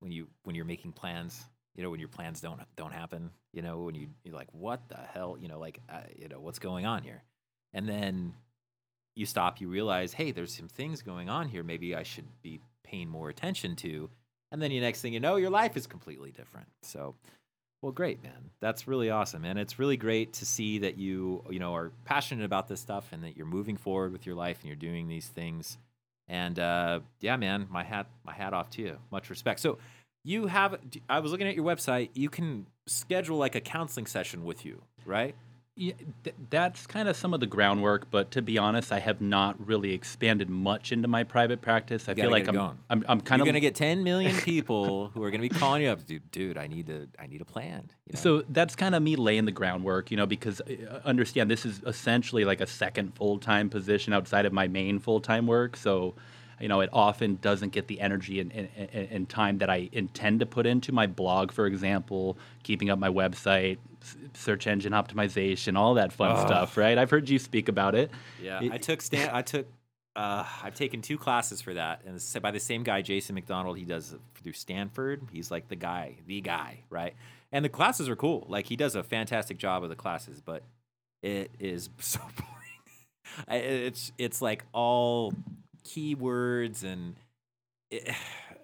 [0.00, 1.44] when you when you're making plans.
[1.74, 3.30] You know, when your plans don't don't happen.
[3.52, 5.36] You know, when you you're like, what the hell?
[5.40, 7.22] You know, like, uh, you know, what's going on here?
[7.72, 8.34] And then
[9.14, 9.60] you stop.
[9.60, 11.62] You realize, hey, there's some things going on here.
[11.62, 14.08] Maybe I should be paying more attention to.
[14.52, 16.68] And then the next thing you know, your life is completely different.
[16.82, 17.14] So
[17.86, 18.50] well, great, man.
[18.58, 22.44] That's really awesome, and it's really great to see that you, you know, are passionate
[22.44, 25.28] about this stuff and that you're moving forward with your life and you're doing these
[25.28, 25.78] things.
[26.26, 28.98] And uh, yeah, man, my hat, my hat off to you.
[29.12, 29.60] Much respect.
[29.60, 29.78] So,
[30.24, 30.80] you have.
[31.08, 32.10] I was looking at your website.
[32.14, 35.36] You can schedule like a counseling session with you, right?
[35.78, 35.92] Yeah,
[36.24, 39.56] th- that's kind of some of the groundwork, but to be honest, I have not
[39.66, 42.08] really expanded much into my private practice.
[42.08, 45.08] I feel like I'm, I'm, I'm, I'm kind You're of gonna get 10 million people
[45.08, 46.30] who are gonna be calling you up, dude.
[46.30, 47.90] Dude, I need to, I need a plan.
[48.06, 48.20] You know?
[48.20, 51.82] So that's kind of me laying the groundwork, you know, because uh, understand this is
[51.86, 55.76] essentially like a second full time position outside of my main full time work.
[55.76, 56.14] So
[56.58, 60.40] you know, it often doesn't get the energy and, and, and, time that I intend
[60.40, 63.76] to put into my blog, for example, keeping up my website,
[64.34, 66.46] search engine optimization, all that fun oh.
[66.46, 66.96] stuff, right?
[66.98, 68.10] I've heard you speak about it.
[68.42, 69.30] Yeah, it, I took Stan.
[69.32, 69.66] I took.
[70.14, 73.76] Uh, I've taken two classes for that, and by the same guy, Jason McDonald.
[73.76, 75.22] He does it through Stanford.
[75.30, 77.14] He's like the guy, the guy, right?
[77.52, 78.46] And the classes are cool.
[78.48, 80.62] Like he does a fantastic job of the classes, but
[81.22, 83.62] it is so boring.
[83.62, 85.32] it's it's like all
[85.84, 87.16] keywords and
[87.90, 88.14] it,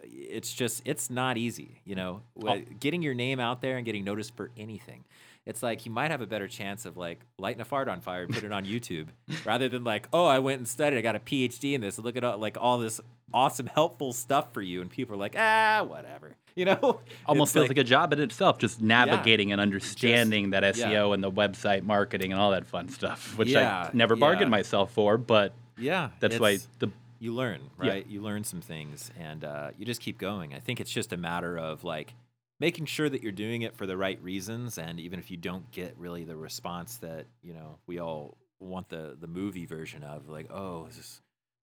[0.02, 2.60] it's just it's not easy you know oh.
[2.80, 5.04] getting your name out there and getting noticed for anything
[5.44, 8.22] it's like you might have a better chance of like lighting a fart on fire
[8.22, 9.08] and put it on YouTube
[9.44, 11.98] rather than like, oh, I went and studied, I got a PhD in this.
[11.98, 13.00] Look at all, like all this
[13.34, 17.00] awesome, helpful stuff for you, and people are like, ah, whatever, you know.
[17.26, 20.60] Almost it's feels like, like, a job in itself, just navigating yeah, and understanding just,
[20.60, 21.14] that SEO yeah.
[21.14, 24.92] and the website marketing and all that fun stuff, which yeah, I never bargained myself
[24.92, 28.04] for, but yeah, that's why the you learn, right?
[28.08, 30.54] You learn some things, and uh, you just keep going.
[30.54, 32.14] I think it's just a matter of like
[32.60, 35.70] making sure that you're doing it for the right reasons, and even if you don't
[35.70, 40.28] get really the response that you know we all want the the movie version of,
[40.28, 41.20] like, oh, this,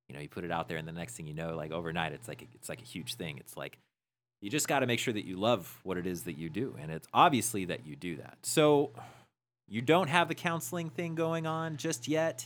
[0.08, 2.14] you know, you put it out there, and the next thing you know, like overnight,
[2.14, 3.38] it's like a, it's like a huge thing.
[3.38, 3.78] It's like
[4.42, 6.76] you just got to make sure that you love what it is that you do,
[6.80, 8.38] and it's obviously that you do that.
[8.44, 8.92] So
[9.68, 12.46] you don't have the counseling thing going on just yet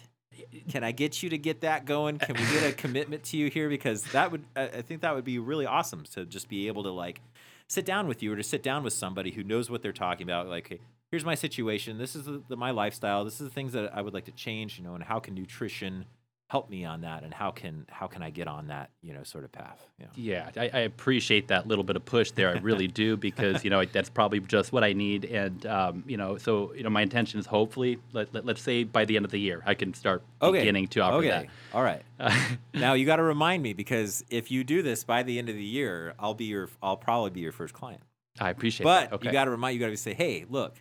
[0.69, 2.17] can I get you to get that going?
[2.17, 3.69] Can we get a commitment to you here?
[3.69, 6.91] Because that would, I think that would be really awesome to just be able to
[6.91, 7.21] like
[7.67, 10.27] sit down with you or to sit down with somebody who knows what they're talking
[10.27, 10.47] about.
[10.47, 10.79] Like, hey,
[11.11, 11.97] here's my situation.
[11.97, 13.23] This is the, the, my lifestyle.
[13.23, 15.33] This is the things that I would like to change, you know, and how can
[15.33, 16.05] nutrition
[16.53, 19.23] help me on that and how can how can I get on that you know
[19.23, 20.11] sort of path you know?
[20.13, 23.71] yeah I, I, appreciate that little bit of push there I really do because you
[23.71, 27.01] know that's probably just what I need and um, you know so you know my
[27.01, 29.95] intention is hopefully let, let, us say by the end of the year I can
[29.95, 30.59] start okay.
[30.59, 31.29] beginning to offer okay.
[31.29, 32.03] that all right
[32.75, 35.55] now you got to remind me because if you do this by the end of
[35.55, 38.03] the year I'll be your I'll probably be your first client
[38.39, 39.15] I appreciate but that.
[39.15, 39.27] Okay.
[39.29, 40.75] you got to remind you got to say hey look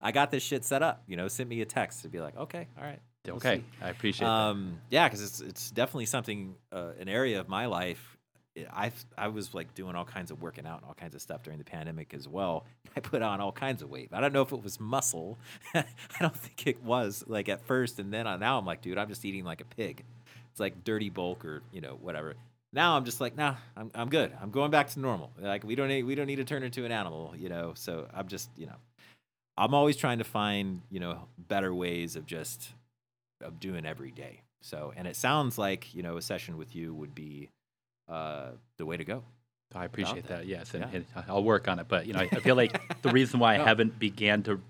[0.00, 2.34] I got this shit set up you know send me a text to be like
[2.34, 3.00] okay all right
[3.36, 4.94] okay, I appreciate um, that.
[4.94, 8.16] Yeah, because it's it's definitely something, uh, an area of my life.
[8.72, 11.42] I I was like doing all kinds of working out and all kinds of stuff
[11.42, 12.64] during the pandemic as well.
[12.96, 14.10] I put on all kinds of weight.
[14.12, 15.38] I don't know if it was muscle.
[15.74, 15.84] I
[16.20, 19.08] don't think it was like at first, and then uh, now I'm like, dude, I'm
[19.08, 20.04] just eating like a pig.
[20.50, 22.34] It's like dirty bulk or you know whatever.
[22.72, 24.32] Now I'm just like, nah, I'm I'm good.
[24.42, 25.30] I'm going back to normal.
[25.38, 27.72] Like we don't need we don't need to turn into an animal, you know.
[27.74, 28.76] So I'm just you know,
[29.56, 32.74] I'm always trying to find you know better ways of just
[33.42, 34.42] of doing every day.
[34.60, 37.50] So, and it sounds like you know a session with you would be
[38.08, 39.22] uh, the way to go.
[39.74, 40.38] I appreciate that.
[40.38, 40.46] that.
[40.46, 41.00] Yes, and, yeah.
[41.14, 41.88] and, I'll work on it.
[41.88, 44.60] But you know, I, feel like the reason why I haven't began to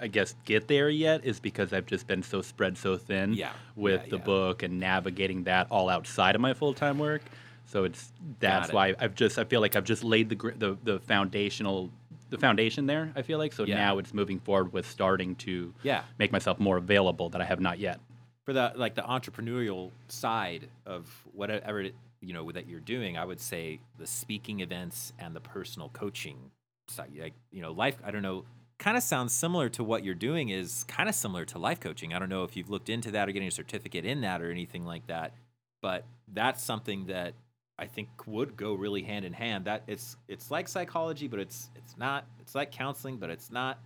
[0.00, 3.52] I guess, get there yet is because I've just been so spread so thin Yeah.
[3.76, 7.22] with Yeah, the book and navigating that all outside of my full time work.
[7.66, 8.74] So it's that's it.
[8.74, 11.90] why I've just I feel like I've just laid the the the foundational
[12.34, 13.12] the foundation there.
[13.16, 13.76] I feel like so Yeah.
[13.76, 16.02] now it's moving forward with starting to Yeah.
[16.18, 18.00] make myself more available that I have not yet.
[18.44, 23.24] for the like the entrepreneurial side of whatever it, you know that you're doing, I
[23.24, 26.50] would say the speaking events and the personal coaching
[26.88, 27.96] side, like you know, life.
[28.04, 28.44] I don't know.
[28.78, 30.50] Kind of sounds similar to what you're doing.
[30.50, 32.12] Is kind of similar to life coaching.
[32.12, 34.50] I don't know if you've looked into that or getting a certificate in that or
[34.50, 35.32] anything like that,
[35.80, 37.32] but that's something that
[37.78, 39.64] I think would go really hand in hand.
[39.64, 42.26] That it's it's like psychology, but it's it's not.
[42.40, 43.78] It's like counseling, but it's not.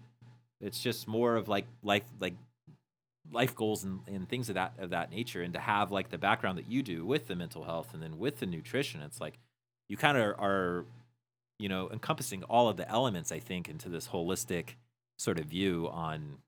[0.60, 2.34] It's just more of like life like
[3.32, 6.18] life goals and, and things of that of that nature and to have like the
[6.18, 9.38] background that you do with the mental health and then with the nutrition it's like
[9.88, 10.86] you kind of are
[11.58, 14.70] you know encompassing all of the elements i think into this holistic
[15.18, 16.38] sort of view on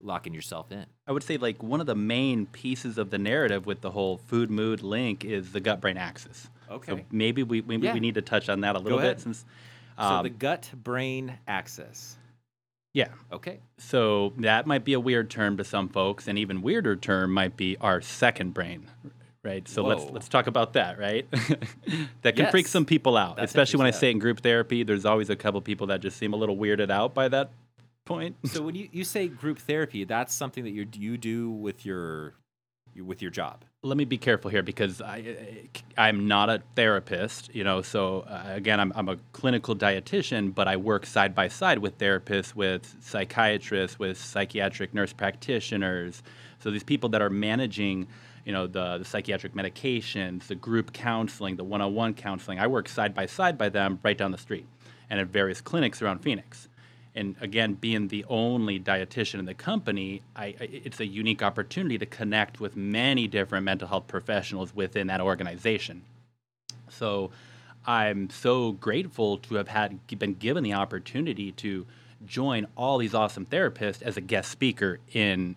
[0.00, 3.66] locking yourself in I would say like one of the main pieces of the narrative
[3.66, 6.48] with the whole food mood link is the gut brain axis.
[6.70, 7.94] okay So maybe we maybe Yeah.
[7.94, 9.16] we need to touch on that a little ahead.
[9.16, 9.44] bit since
[9.98, 12.16] so um, the gut brain axis
[12.94, 13.08] yeah.
[13.32, 17.32] okay So that might be a weird term to some folks, and even weirder term
[17.32, 18.86] might be our second brain,
[19.44, 19.68] right?
[19.68, 21.26] So let's let's talk about that, right?
[22.22, 24.82] that can freak some people out, That's especially when I say it in group therapy.
[24.84, 27.50] There's always a couple people that just seem a little weirded out by that
[28.08, 28.36] point.
[28.44, 32.34] so when you, you say group therapy that's something that you you do with your
[33.04, 37.62] with your job Let me be careful here because I I'm not a therapist, you
[37.62, 37.80] know.
[37.80, 41.96] So uh, again, I'm I'm a clinical dietitian, but I work side by side with
[41.98, 46.24] therapists, with psychiatrists, with psychiatric nurse practitioners.
[46.58, 48.08] So these people that are managing,
[48.44, 52.58] you know, the, the psychiatric medications, the group counseling, the one-on-one counseling.
[52.58, 54.66] I work side by side by them right down the street,
[55.08, 56.68] and at various clinics around Phoenix.
[57.14, 62.06] And again, being the only dietitian in the company, I, it's a unique opportunity to
[62.06, 66.02] connect with many different mental health professionals within that organization.
[66.88, 67.30] So
[67.86, 71.86] I'm so grateful to have had been given the opportunity to
[72.26, 75.56] join all these awesome therapists as a guest speaker in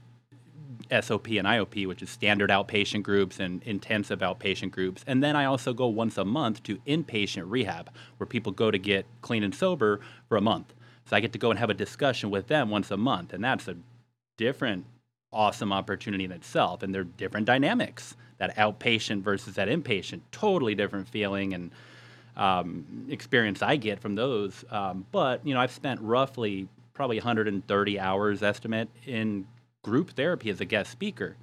[0.90, 5.04] SOP and IOP, which is standard outpatient groups and intensive outpatient groups.
[5.08, 8.78] And then I also go once a month to inpatient rehab, where people go to
[8.78, 10.74] get clean and sober for a month.
[11.06, 13.34] So I get to go and have a discussion with them once a month.
[13.34, 13.76] And that's a
[14.38, 14.86] different,
[15.32, 16.84] awesome opportunity in itself.
[16.84, 18.16] And they're different dynamics.
[18.38, 21.72] That outpatient versus that inpatient, totally different feeling and
[22.36, 24.66] um, experience I get from those.
[24.72, 29.48] Um, but, you know, I've spent roughly probably 130 hours estimate in
[29.84, 31.36] group therapy as a guest speaker.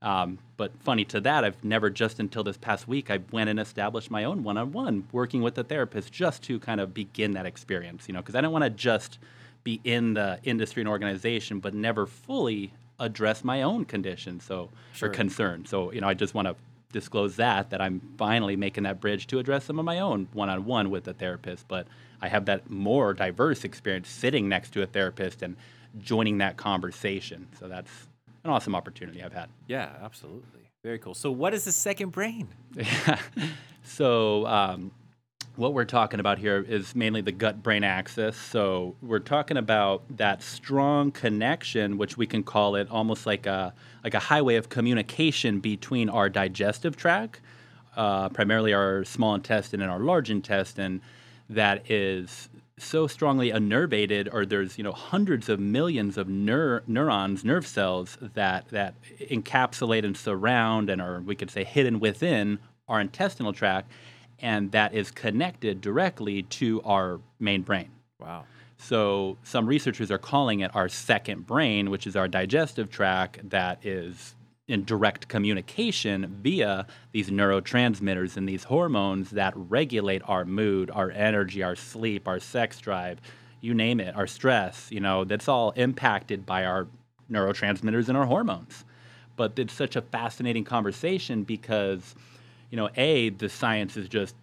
[0.00, 3.58] Um, but funny to that, I've never just until this past week, I went and
[3.58, 8.06] established my own one-on-one working with the therapist just to kind of begin that experience,
[8.06, 9.18] you know, because I don't want to just
[9.64, 15.08] be in the industry and organization, but never fully address my own condition, so Sure.
[15.08, 15.64] or concern.
[15.66, 16.56] So, you know, I just want to
[16.92, 20.90] disclose that that I'm finally making that bridge to address some of my own one-on-one
[20.90, 21.86] with the therapist, but
[22.22, 25.56] I have that more diverse experience sitting next to a therapist and
[26.00, 27.46] joining that conversation.
[27.58, 28.07] So that's
[28.48, 29.48] an awesome opportunity I've had.
[29.66, 30.70] yeah absolutely.
[30.84, 31.14] Very cool.
[31.14, 32.48] So what is the second brain?
[33.88, 34.92] So um,
[35.56, 38.36] what we're talking about here is mainly the gut brain axis.
[38.36, 43.72] So we're talking about that strong connection which we can call it almost like a
[44.04, 47.40] like a highway of communication between our digestive tract
[47.96, 51.00] uh, primarily our small intestine and our large intestine
[51.50, 57.44] that is so strongly innervated or there's you know hundreds of millions of neur- neurons
[57.44, 58.94] nerve cells that that
[59.30, 62.58] encapsulate and surround and are we could say hidden within
[62.88, 63.90] our intestinal tract
[64.40, 67.90] and that is connected directly to our main brain.
[68.20, 68.44] Wow.
[68.78, 73.84] So some researchers are calling it our second brain, which is our digestive tract that
[73.84, 74.34] is
[74.68, 81.62] in direct communication via these neurotransmitters and these hormones that regulate our mood, our energy,
[81.62, 83.18] our sleep, our sex drive,
[83.62, 86.86] you name it, our stress, you know, that's all impacted by our
[87.30, 88.84] neurotransmitters and our hormones.
[89.36, 92.14] But it's such a fascinating conversation because,
[92.70, 94.34] you know, A, the science is just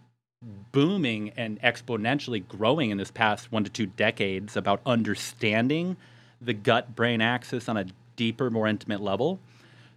[0.71, 5.97] booming and exponentially growing in this past one to two decades about understanding
[6.41, 9.39] the gut brain axis on a deeper, more intimate level.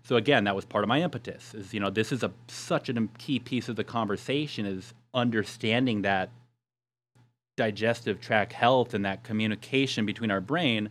[0.09, 1.55] So again, that was part of my impetus.
[1.55, 6.03] Is you know this is a such a key piece of the conversation is understanding
[6.03, 6.31] that
[7.59, 10.89] digestive tract health and that communication between our brain,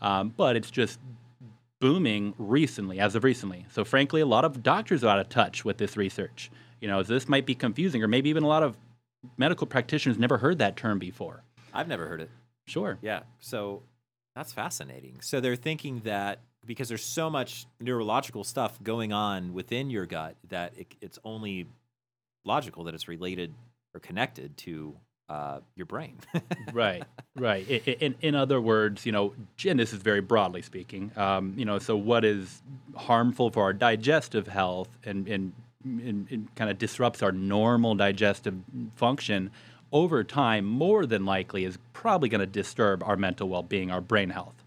[0.00, 1.00] um, but it's just
[1.80, 3.66] booming recently, as of recently.
[3.72, 6.50] So frankly, a lot of doctors are out of touch with this research.
[6.80, 8.76] You know, this might be confusing, or maybe even a lot of
[9.36, 11.42] medical practitioners never heard that term before.
[11.74, 12.30] i've never heard it
[12.66, 12.98] Sure.
[13.02, 13.82] yeah so
[14.36, 15.20] That's fascinating.
[15.22, 16.38] So they're thinking that
[16.70, 21.66] because there's so much neurological stuff going on within your gut that it, it's only
[22.44, 23.52] logical that it's related
[23.92, 24.94] or connected to
[25.28, 26.16] uh, your brain.
[26.72, 27.02] right,
[27.34, 27.68] right.
[27.68, 29.34] In, in other words, you know,
[29.66, 32.62] and this is very broadly speaking, um, you know, so what is
[32.94, 35.52] harmful for our digestive health and, and,
[35.82, 38.54] and, and kind of disrupts our normal digestive
[38.94, 39.50] function
[39.90, 44.00] over time, more than likely, is probably going to disturb our mental well being, our
[44.00, 44.59] brain health.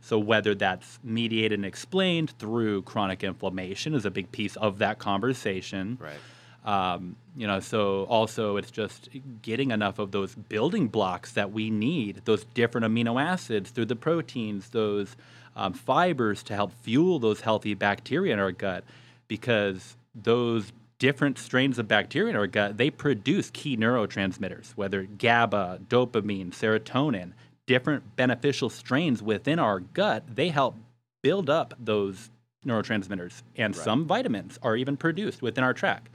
[0.00, 4.98] So, whether that's mediated and explained through chronic inflammation is a big piece of that
[4.98, 5.98] conversation.
[6.00, 6.18] right.
[6.64, 9.08] Um, you know, so also it's just
[9.40, 13.96] getting enough of those building blocks that we need, those different amino acids through the
[13.96, 15.16] proteins, those
[15.56, 18.84] um, fibers to help fuel those healthy bacteria in our gut,
[19.26, 25.80] because those different strains of bacteria in our gut they produce key neurotransmitters, whether GABA,
[25.88, 27.32] dopamine, serotonin,
[27.70, 30.24] different beneficial strains within our gut.
[30.34, 30.74] They help
[31.22, 32.28] build up those
[32.66, 33.84] neurotransmitters, and Right.
[33.84, 36.08] some vitamins are even produced within our tract.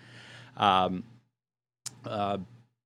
[0.58, 1.06] Um,
[2.06, 2.40] uh,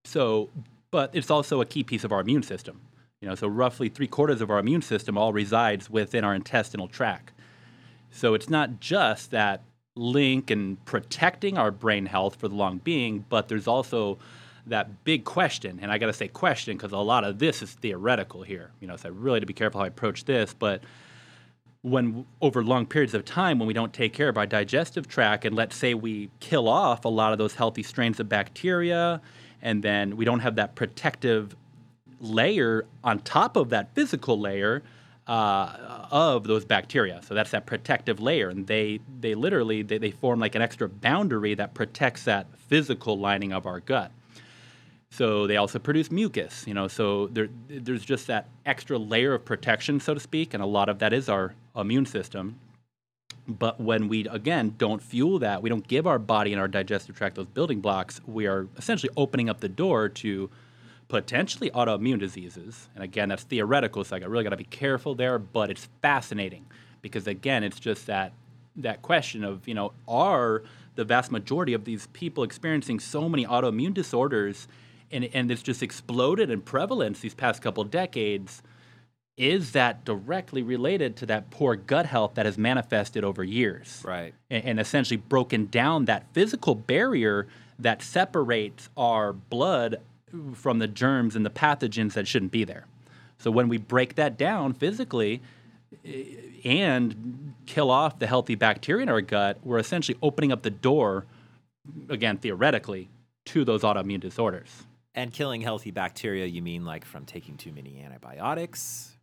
[0.05, 0.49] so,
[0.91, 2.79] but it's also a key piece of our immune system.
[3.21, 6.87] You know, so roughly three quarters of our immune system all resides within our intestinal
[6.87, 7.31] tract.
[8.11, 9.63] So it's not just that
[9.95, 14.19] link and protecting our brain health for the long being, but there's also
[14.67, 17.71] that big question, and I got to say question because a lot of this is
[17.71, 18.71] theoretical here.
[18.79, 20.81] You know, so I really to be careful how I approach this, but
[21.81, 25.45] when over long periods of time when we don't take care of our digestive tract
[25.45, 29.21] and let's say we kill off a lot of those healthy strains of bacteria
[29.61, 31.55] and then we don't have that protective
[32.19, 34.83] layer on top of that physical layer
[35.27, 40.11] uh, of those bacteria so that's that protective layer and they they literally they, they
[40.11, 44.11] form like an extra boundary that protects that physical lining of our gut
[45.11, 46.87] so they also produce mucus, you know.
[46.87, 50.87] So there, there's just that extra layer of protection, so to speak, and a lot
[50.89, 52.59] of that is our immune system.
[53.47, 57.17] But when we again don't fuel that, we don't give our body and our digestive
[57.17, 58.21] tract those building blocks.
[58.27, 60.49] We are essentially opening up the door to
[61.07, 62.87] potentially autoimmune diseases.
[62.93, 65.39] And again, that's theoretical, so I really got to be careful there.
[65.39, 66.67] But it's fascinating
[67.01, 68.33] because again, it's just that
[68.75, 70.61] that question of you know are
[70.93, 74.67] the vast majority of these people experiencing so many autoimmune disorders
[75.11, 78.61] and, and it's just exploded in prevalence these past couple decades
[79.37, 84.33] is that directly related to that poor gut health that has manifested over years Right.
[84.49, 87.47] and, and essentially broken down that physical barrier
[87.79, 90.01] that separates our blood
[90.53, 92.85] from the germs and the pathogens that shouldn't be there.
[93.39, 95.41] So when we break that down physically
[96.05, 96.23] eh,
[96.65, 101.25] and kill off the healthy bacteria in our gut, we're essentially opening up the door,
[102.09, 103.07] again, theoretically,
[103.45, 104.85] to those autoimmune disorders.
[105.15, 109.15] And killing healthy bacteria, you mean like from taking too many antibiotics?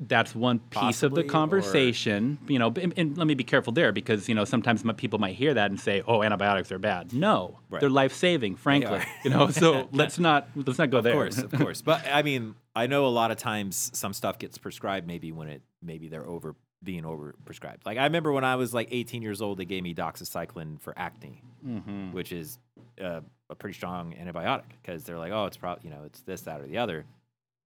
[0.00, 3.72] that's one piece Possibly, of the conversation you know and, and let me be careful
[3.72, 6.80] there because you know sometimes my, people might hear that and say oh antibiotics are
[6.80, 7.78] bad no Right.
[7.80, 11.38] they're life-saving frankly you know so let's not let's not go Of there Of course,
[11.38, 11.82] of course.
[11.90, 15.48] But I mean, I know a lot of times some stuff gets prescribed maybe when
[15.48, 17.86] it maybe they're over being over prescribed.
[17.86, 20.92] Like I remember when I was like 18 years old, they gave me doxycycline for
[20.98, 22.12] acne, Mhm.
[22.12, 22.58] which is
[23.02, 23.20] uh,
[23.50, 26.60] a pretty strong antibiotic because they're like, oh, it's probably you know it's this, that,
[26.60, 27.04] or the other.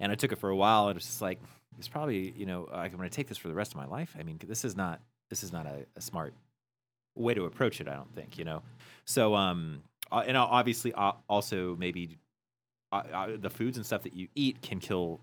[0.00, 1.40] And I took it for a while, and it's just like
[1.78, 4.16] it's probably you know I'm going to take this for the rest of my life.
[4.18, 5.00] I mean, this is not
[5.30, 6.34] this is not a, a smart
[7.14, 7.88] way to approach it.
[7.88, 8.62] I don't think you know.
[9.04, 12.18] So um, uh, and obviously uh, also maybe
[12.92, 15.20] uh, uh, the foods and stuff that you eat can kill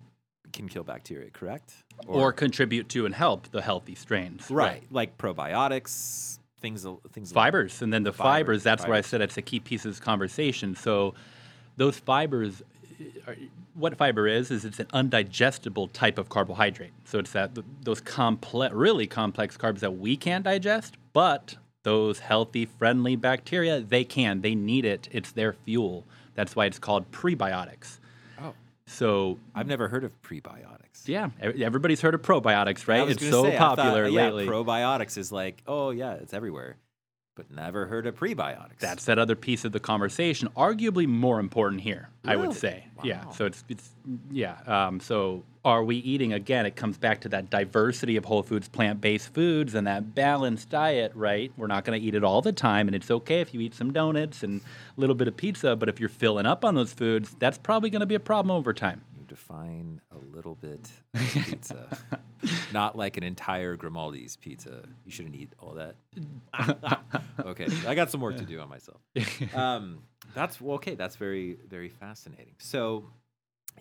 [0.54, 1.74] can kill bacteria, correct?
[2.08, 7.46] or, contribute to and help the healthy strains right, like probiotics, things al- things like-
[7.46, 9.92] fibers and then the Fiber, fibers that's where i said it's a key piece of
[9.92, 10.76] this conversation.
[10.76, 11.14] So
[11.78, 12.62] those fibers
[13.00, 13.36] uh, are,
[13.74, 16.94] what fiber is is it's an undigestible type of carbohydrate.
[17.04, 17.52] So it's that
[17.82, 24.04] those complex really complex carbs that we can't digest but those healthy friendly bacteria they
[24.04, 24.42] can.
[24.42, 25.08] They need it.
[25.12, 26.06] It's their fuel.
[26.34, 28.00] That's why it's called prebiotics
[28.88, 31.08] so I've never heard of prebiotics.
[31.08, 35.18] yeah everybody's heard of probiotics right it's so say, I thought, popular yeah, lately probiotics
[35.18, 36.78] is like, oh yeah, it's everywhere,
[37.36, 38.80] but never heard of prebiotics.
[38.80, 42.56] That's that other piece of the conversation, arguably more important here, I would Really?
[42.56, 42.88] say.
[43.04, 43.30] Yeah.
[43.32, 43.90] So it's it's
[44.32, 44.58] yeah.
[44.68, 46.68] Um, so are we eating again?
[46.68, 51.12] It comes back to that diversity of whole foods, plant-based foods, and that balanced diet,
[51.16, 51.52] right?
[51.58, 53.74] We're not going to eat it all the time, and it's okay if you eat
[53.74, 54.62] some donuts and
[54.96, 57.90] a little bit of pizza, but if you're filling up on those foods, that's probably
[57.90, 59.02] going to be a problem over time.
[59.18, 61.98] you define a little bit pizza,
[62.72, 64.84] not like an entire Grimaldi's pizza.
[65.04, 65.96] You shouldn't eat all that.
[67.40, 69.02] okay, I got some work to do on myself.
[69.56, 70.04] Um,
[70.36, 70.96] that's well, okay.
[70.96, 72.56] That's very very fascinating.
[72.58, 73.06] So,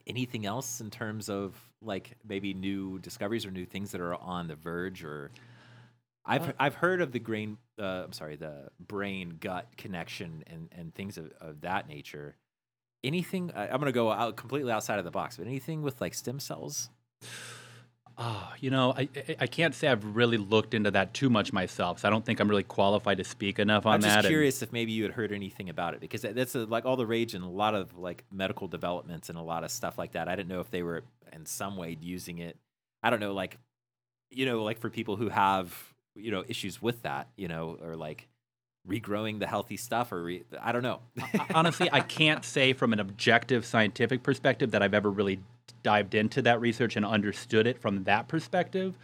[0.07, 1.55] anything else in terms of
[1.85, 5.31] like maybe new discoveries or new things that are on the verge or
[6.27, 10.69] I've Uh, I've heard of the grain uh, I'm sorry the brain gut connection and
[10.73, 12.37] and things of, of that nature.
[13.03, 16.15] Anything I, I'm gonna go out completely outside of the box, but anything with like
[16.15, 16.89] stem cells.
[18.17, 21.53] Oh, you know, I, I I can't say I've really looked into that too much
[21.53, 21.99] myself.
[22.01, 24.07] So I don't think I'm really qualified to speak enough on that.
[24.07, 24.15] I'm that.
[24.19, 26.85] just and- curious if maybe you had heard anything about it because that- that's like
[26.85, 29.99] all the rage and a lot of like medical developments and a lot of stuff
[29.99, 30.29] like that.
[30.29, 31.03] I didn't know if they were
[31.33, 32.57] in some way using it.
[33.03, 33.59] I don't know, like
[34.31, 35.77] you know, like for people who have
[36.15, 38.29] you know issues with that, you know, or like
[38.89, 41.01] regrowing the healthy stuff, or re- I don't know.
[41.55, 45.41] honestly, I can't say from an objective scientific perspective that I've ever really
[45.83, 48.95] dived into that research and understood it from that perspective,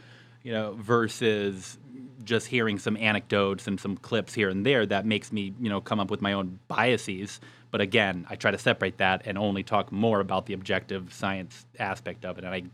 [0.43, 1.79] you know, versus
[2.25, 5.81] just hearing some anecdotes and some clips here and there that makes me, you know,
[5.81, 7.41] come up with my own biases.
[7.71, 11.67] But again, I try to separate that and only talk more about the objective science
[11.79, 12.45] aspect of it.
[12.45, 12.65] And I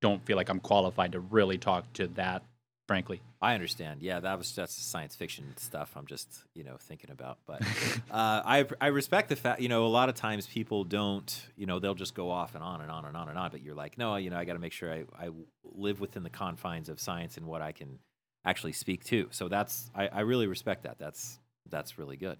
[0.00, 2.42] don't feel like I'm qualified to really talk to that,
[2.86, 3.20] frankly.
[3.40, 4.02] I understand.
[4.02, 5.92] Yeah, that was just science fiction stuff.
[5.96, 7.62] I'm just you know thinking about, but
[8.10, 11.66] uh, I I respect the fact you know a lot of times people don't you
[11.66, 13.50] know they'll just go off and on and on and on and on.
[13.50, 15.30] But you're like, no, you know I got to make sure I I
[15.64, 17.98] live within the confines of science and what I can
[18.44, 19.28] actually speak to.
[19.30, 20.98] So that's I, I really respect that.
[20.98, 21.38] That's
[21.70, 22.38] that's really good.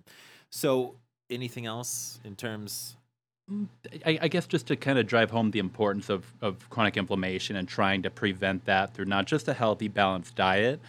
[0.51, 0.97] So
[1.31, 2.97] anything else in terms?
[4.07, 7.57] I, I guess just to kind of drive home the importance of, of chronic inflammation
[7.57, 10.81] and trying to prevent that through not just a healthy, balanced diet,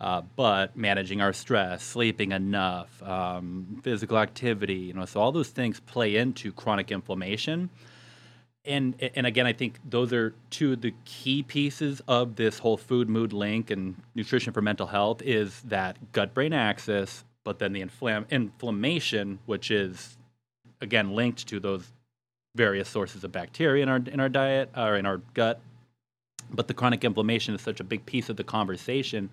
[0.00, 4.74] uh, but managing our stress, sleeping enough, um, physical activity.
[4.74, 7.70] You know, so all those things play into chronic inflammation.
[8.64, 12.76] And and again, I think those are two of the key pieces of this whole
[12.76, 17.72] food mood link and nutrition for mental health is that gut brain axis, but then
[17.72, 20.17] the inflam- inflammation, which is
[20.80, 21.90] again linked to those
[22.54, 25.60] various sources of bacteria in our in our diet or in our gut.
[26.50, 29.28] But the chronic inflammation is such a big piece of the conversation.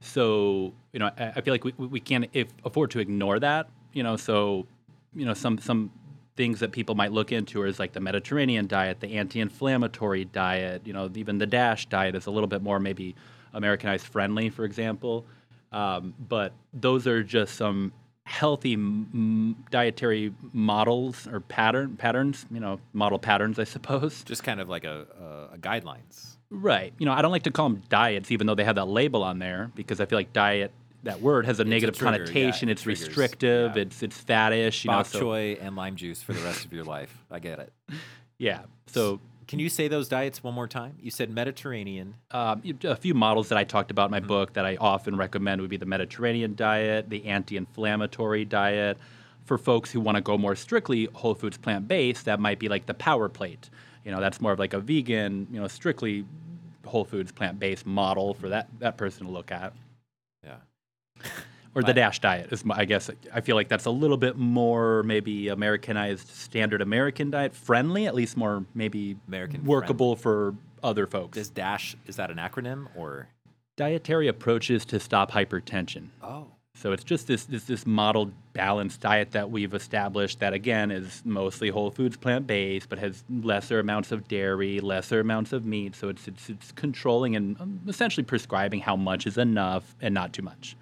[0.00, 3.68] So you know, I, I feel like we, we can't if, afford to ignore that.
[3.92, 4.66] You know, so
[5.14, 5.90] you know some some
[6.36, 10.82] things that people might look into is like the Mediterranean diet, the anti-inflammatory diet.
[10.84, 13.16] You know, even the DASH diet is a little bit more maybe
[13.52, 15.26] Americanized friendly, for example.
[15.72, 17.92] Um, but those are just some
[18.28, 22.46] healthy m- dietary models or pattern patterns.
[22.50, 24.22] You know, model patterns, I suppose.
[24.22, 25.06] Just kind of like a,
[25.50, 26.36] a, a guidelines.
[26.50, 26.92] Right.
[26.98, 29.22] You know, I don't like to call them diets, even though they have that label
[29.22, 30.72] on there, because I feel like diet.
[31.04, 32.68] That word has a negative trigger, connotation.
[32.68, 33.76] it it's triggers, restrictive.
[33.76, 33.82] yeah.
[33.82, 34.84] It's it's faddish.
[34.84, 37.16] You know, Bok so choy and lime juice for the rest of your life.
[37.30, 37.72] I get it.
[38.38, 38.62] yeah.
[38.86, 40.94] So Can you say those diets one more time?
[41.00, 42.14] You said Mediterranean.
[42.30, 44.24] um, a few models that I talked about in Mm-hmm.
[44.24, 48.98] my book that I often recommend would be the Mediterranean diet, the anti-inflammatory diet.
[49.46, 52.84] For folks who want to go more strictly whole foods plant-based, that might be like
[52.84, 53.70] the power plate.
[54.04, 56.26] You know, that's more of like a vegan, you know, strictly
[56.84, 59.72] whole foods plant-based model for that that person to look at.
[60.44, 60.56] Yeah.
[61.78, 63.10] Or the dash diet is, my, I guess.
[63.32, 68.14] I feel like that's a little bit more maybe Americanized, standard American diet friendly, at
[68.14, 71.36] least more maybe American workable for other folks.
[71.36, 73.28] Does DASH is that an acronym or?
[73.78, 76.08] dietary approaches to stop hypertension.
[76.22, 76.48] Oh.
[76.74, 81.22] So it's just this this this modeled balanced diet that we've established that again is
[81.24, 85.96] mostly whole foods plant based, but has lesser amounts of dairy, lesser amounts of meat.
[85.96, 90.32] So it's it's, it's controlling and um, essentially prescribing how much is enough and not
[90.32, 90.76] too much.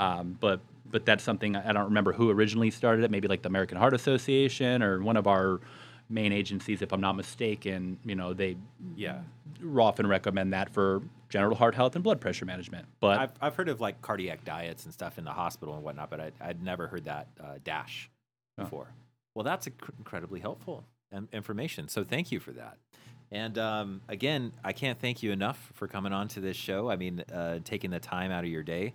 [0.00, 3.10] Um, but but that's something I don't remember who originally started it.
[3.10, 5.60] Maybe like the American Heart Association or one of our
[6.08, 7.98] main agencies, if I'm not mistaken.
[8.04, 8.56] You know they
[8.96, 9.20] Yeah.
[9.78, 12.86] often recommend that for general heart health and blood pressure management.
[12.98, 16.10] But I've, I've heard of like cardiac diets and stuff in the hospital and whatnot,
[16.10, 18.10] but I, I'd never heard that uh, dash
[18.58, 18.64] Oh.
[18.64, 18.88] before.
[19.36, 21.86] Well, that's inc- incredibly helpful um, information.
[21.88, 22.78] So thank you for that.
[23.30, 26.90] And um, again, I can't thank you enough for coming on to this show.
[26.90, 28.94] I mean, uh, taking the time out of your day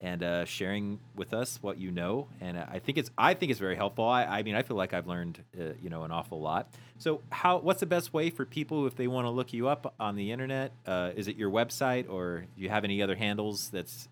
[0.00, 2.28] and uh, sharing with us what you know.
[2.40, 4.04] And I think it's I think it's very helpful.
[4.04, 6.74] I, I mean, I feel like I've learned uh, you know an awful lot.
[6.98, 9.94] So how what's the best way for people if they want to look you up
[9.98, 10.72] on the internet?
[10.86, 14.08] Uh, is it your website or do you have any other handles that's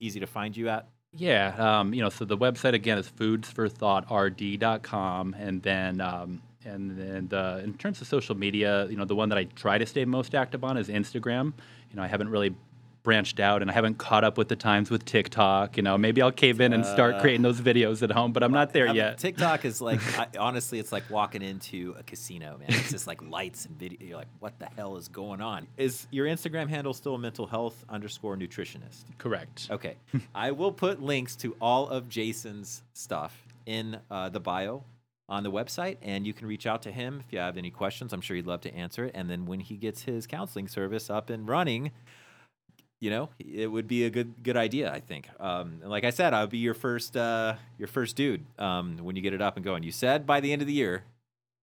[0.00, 0.88] easy to find you at?
[1.14, 7.28] Yeah, um, you know, so the website again is foodsforthoughtrd.com, and then um, and then
[7.28, 10.06] the, in terms of social media, you know, the one that I try to stay
[10.06, 11.52] most active on is Instagram.
[11.90, 12.54] You know, I haven't really
[13.02, 15.76] branched out, and I haven't caught up with the times with TikTok.
[15.76, 18.42] You know, maybe I'll cave in and start Uh, creating those videos at home, but
[18.42, 19.18] I'm not there I mean, yet.
[19.18, 22.68] TikTok is like I, honestly, it's like walking into a casino, man.
[22.70, 23.98] It's just like lights and video.
[24.00, 25.66] You're like, what the hell is going on?
[25.76, 29.04] Is your Instagram handle still mental health underscore nutritionist?
[29.18, 29.68] Correct.
[29.70, 29.96] Okay,
[30.34, 34.84] I will put links to all of Jason's stuff in uh, the bio
[35.28, 38.12] on the website, and you can reach out to him if you have any questions.
[38.12, 39.12] I'm sure he'd love to answer it.
[39.14, 41.90] And then when he gets his counseling service up and running,
[43.02, 44.92] you know, it would be a good good idea.
[44.92, 45.28] I think.
[45.40, 49.16] Um, and like I said, I'll be your first uh, your first dude um, when
[49.16, 49.82] you get it up and going.
[49.82, 51.02] You said by the end of the year,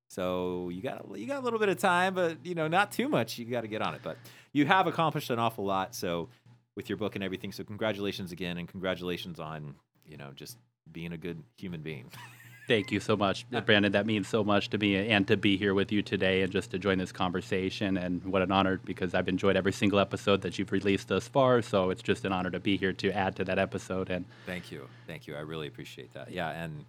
[0.09, 3.07] so you got you got a little bit of time, but you know, not too
[3.07, 3.37] much.
[3.37, 4.01] You got to get on it.
[4.03, 4.17] But
[4.51, 5.95] you have accomplished an awful lot.
[5.95, 6.27] So
[6.75, 7.53] with your book and everything.
[7.53, 9.75] So congratulations again, and congratulations on
[10.05, 10.57] you know just
[10.91, 12.11] being a good human being.
[12.69, 13.91] Thank you so much, Brandon.
[13.93, 16.69] That means so much to me and to be here with you today and just
[16.69, 17.97] to join this conversation.
[17.97, 21.63] And what an honor because I've enjoyed every single episode that you've released thus far.
[21.63, 24.11] So it's just an honor to be here to add to that episode.
[24.11, 24.87] And thank you.
[25.07, 25.35] Thank you.
[25.35, 26.31] I really appreciate that.
[26.31, 26.51] Yeah.
[26.51, 26.85] And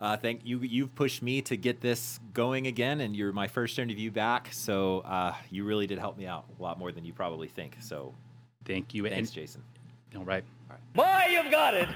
[0.00, 0.60] uh, thank you.
[0.60, 4.48] You've pushed me to get this going again, and you're my first interview back.
[4.50, 7.76] So uh, you really did help me out a lot more than you probably think.
[7.80, 8.14] So
[8.64, 9.02] thank you.
[9.02, 9.62] Thanks, and, Jason.
[10.16, 10.44] All right.
[10.70, 11.28] All right.
[11.28, 11.88] Boy, you've got it.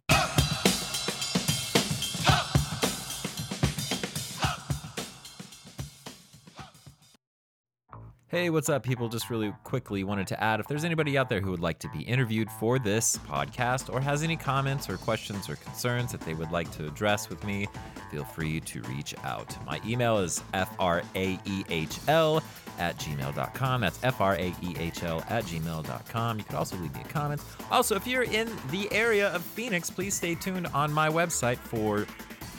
[8.30, 9.08] Hey, what's up, people?
[9.08, 11.88] Just really quickly wanted to add if there's anybody out there who would like to
[11.88, 16.34] be interviewed for this podcast or has any comments or questions or concerns that they
[16.34, 17.66] would like to address with me,
[18.08, 19.56] feel free to reach out.
[19.66, 22.42] My email is fraehl
[22.78, 23.80] at gmail.com.
[23.80, 26.38] That's fraehl at gmail.com.
[26.38, 27.42] You could also leave me a comment.
[27.68, 32.06] Also, if you're in the area of Phoenix, please stay tuned on my website for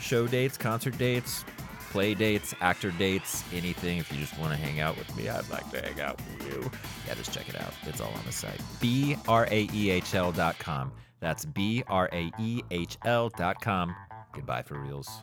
[0.02, 1.46] show dates, concert dates,
[1.92, 3.98] play dates, actor dates, anything.
[3.98, 6.48] If you just want to hang out with me, I'd like to hang out with
[6.48, 6.70] you.
[7.06, 7.72] Yeah, just check it out.
[7.86, 8.60] It's all on the site.
[8.80, 10.90] B R A E H L dot com.
[11.20, 13.94] That's B R A E H L dot com.
[14.32, 15.22] Goodbye for reals.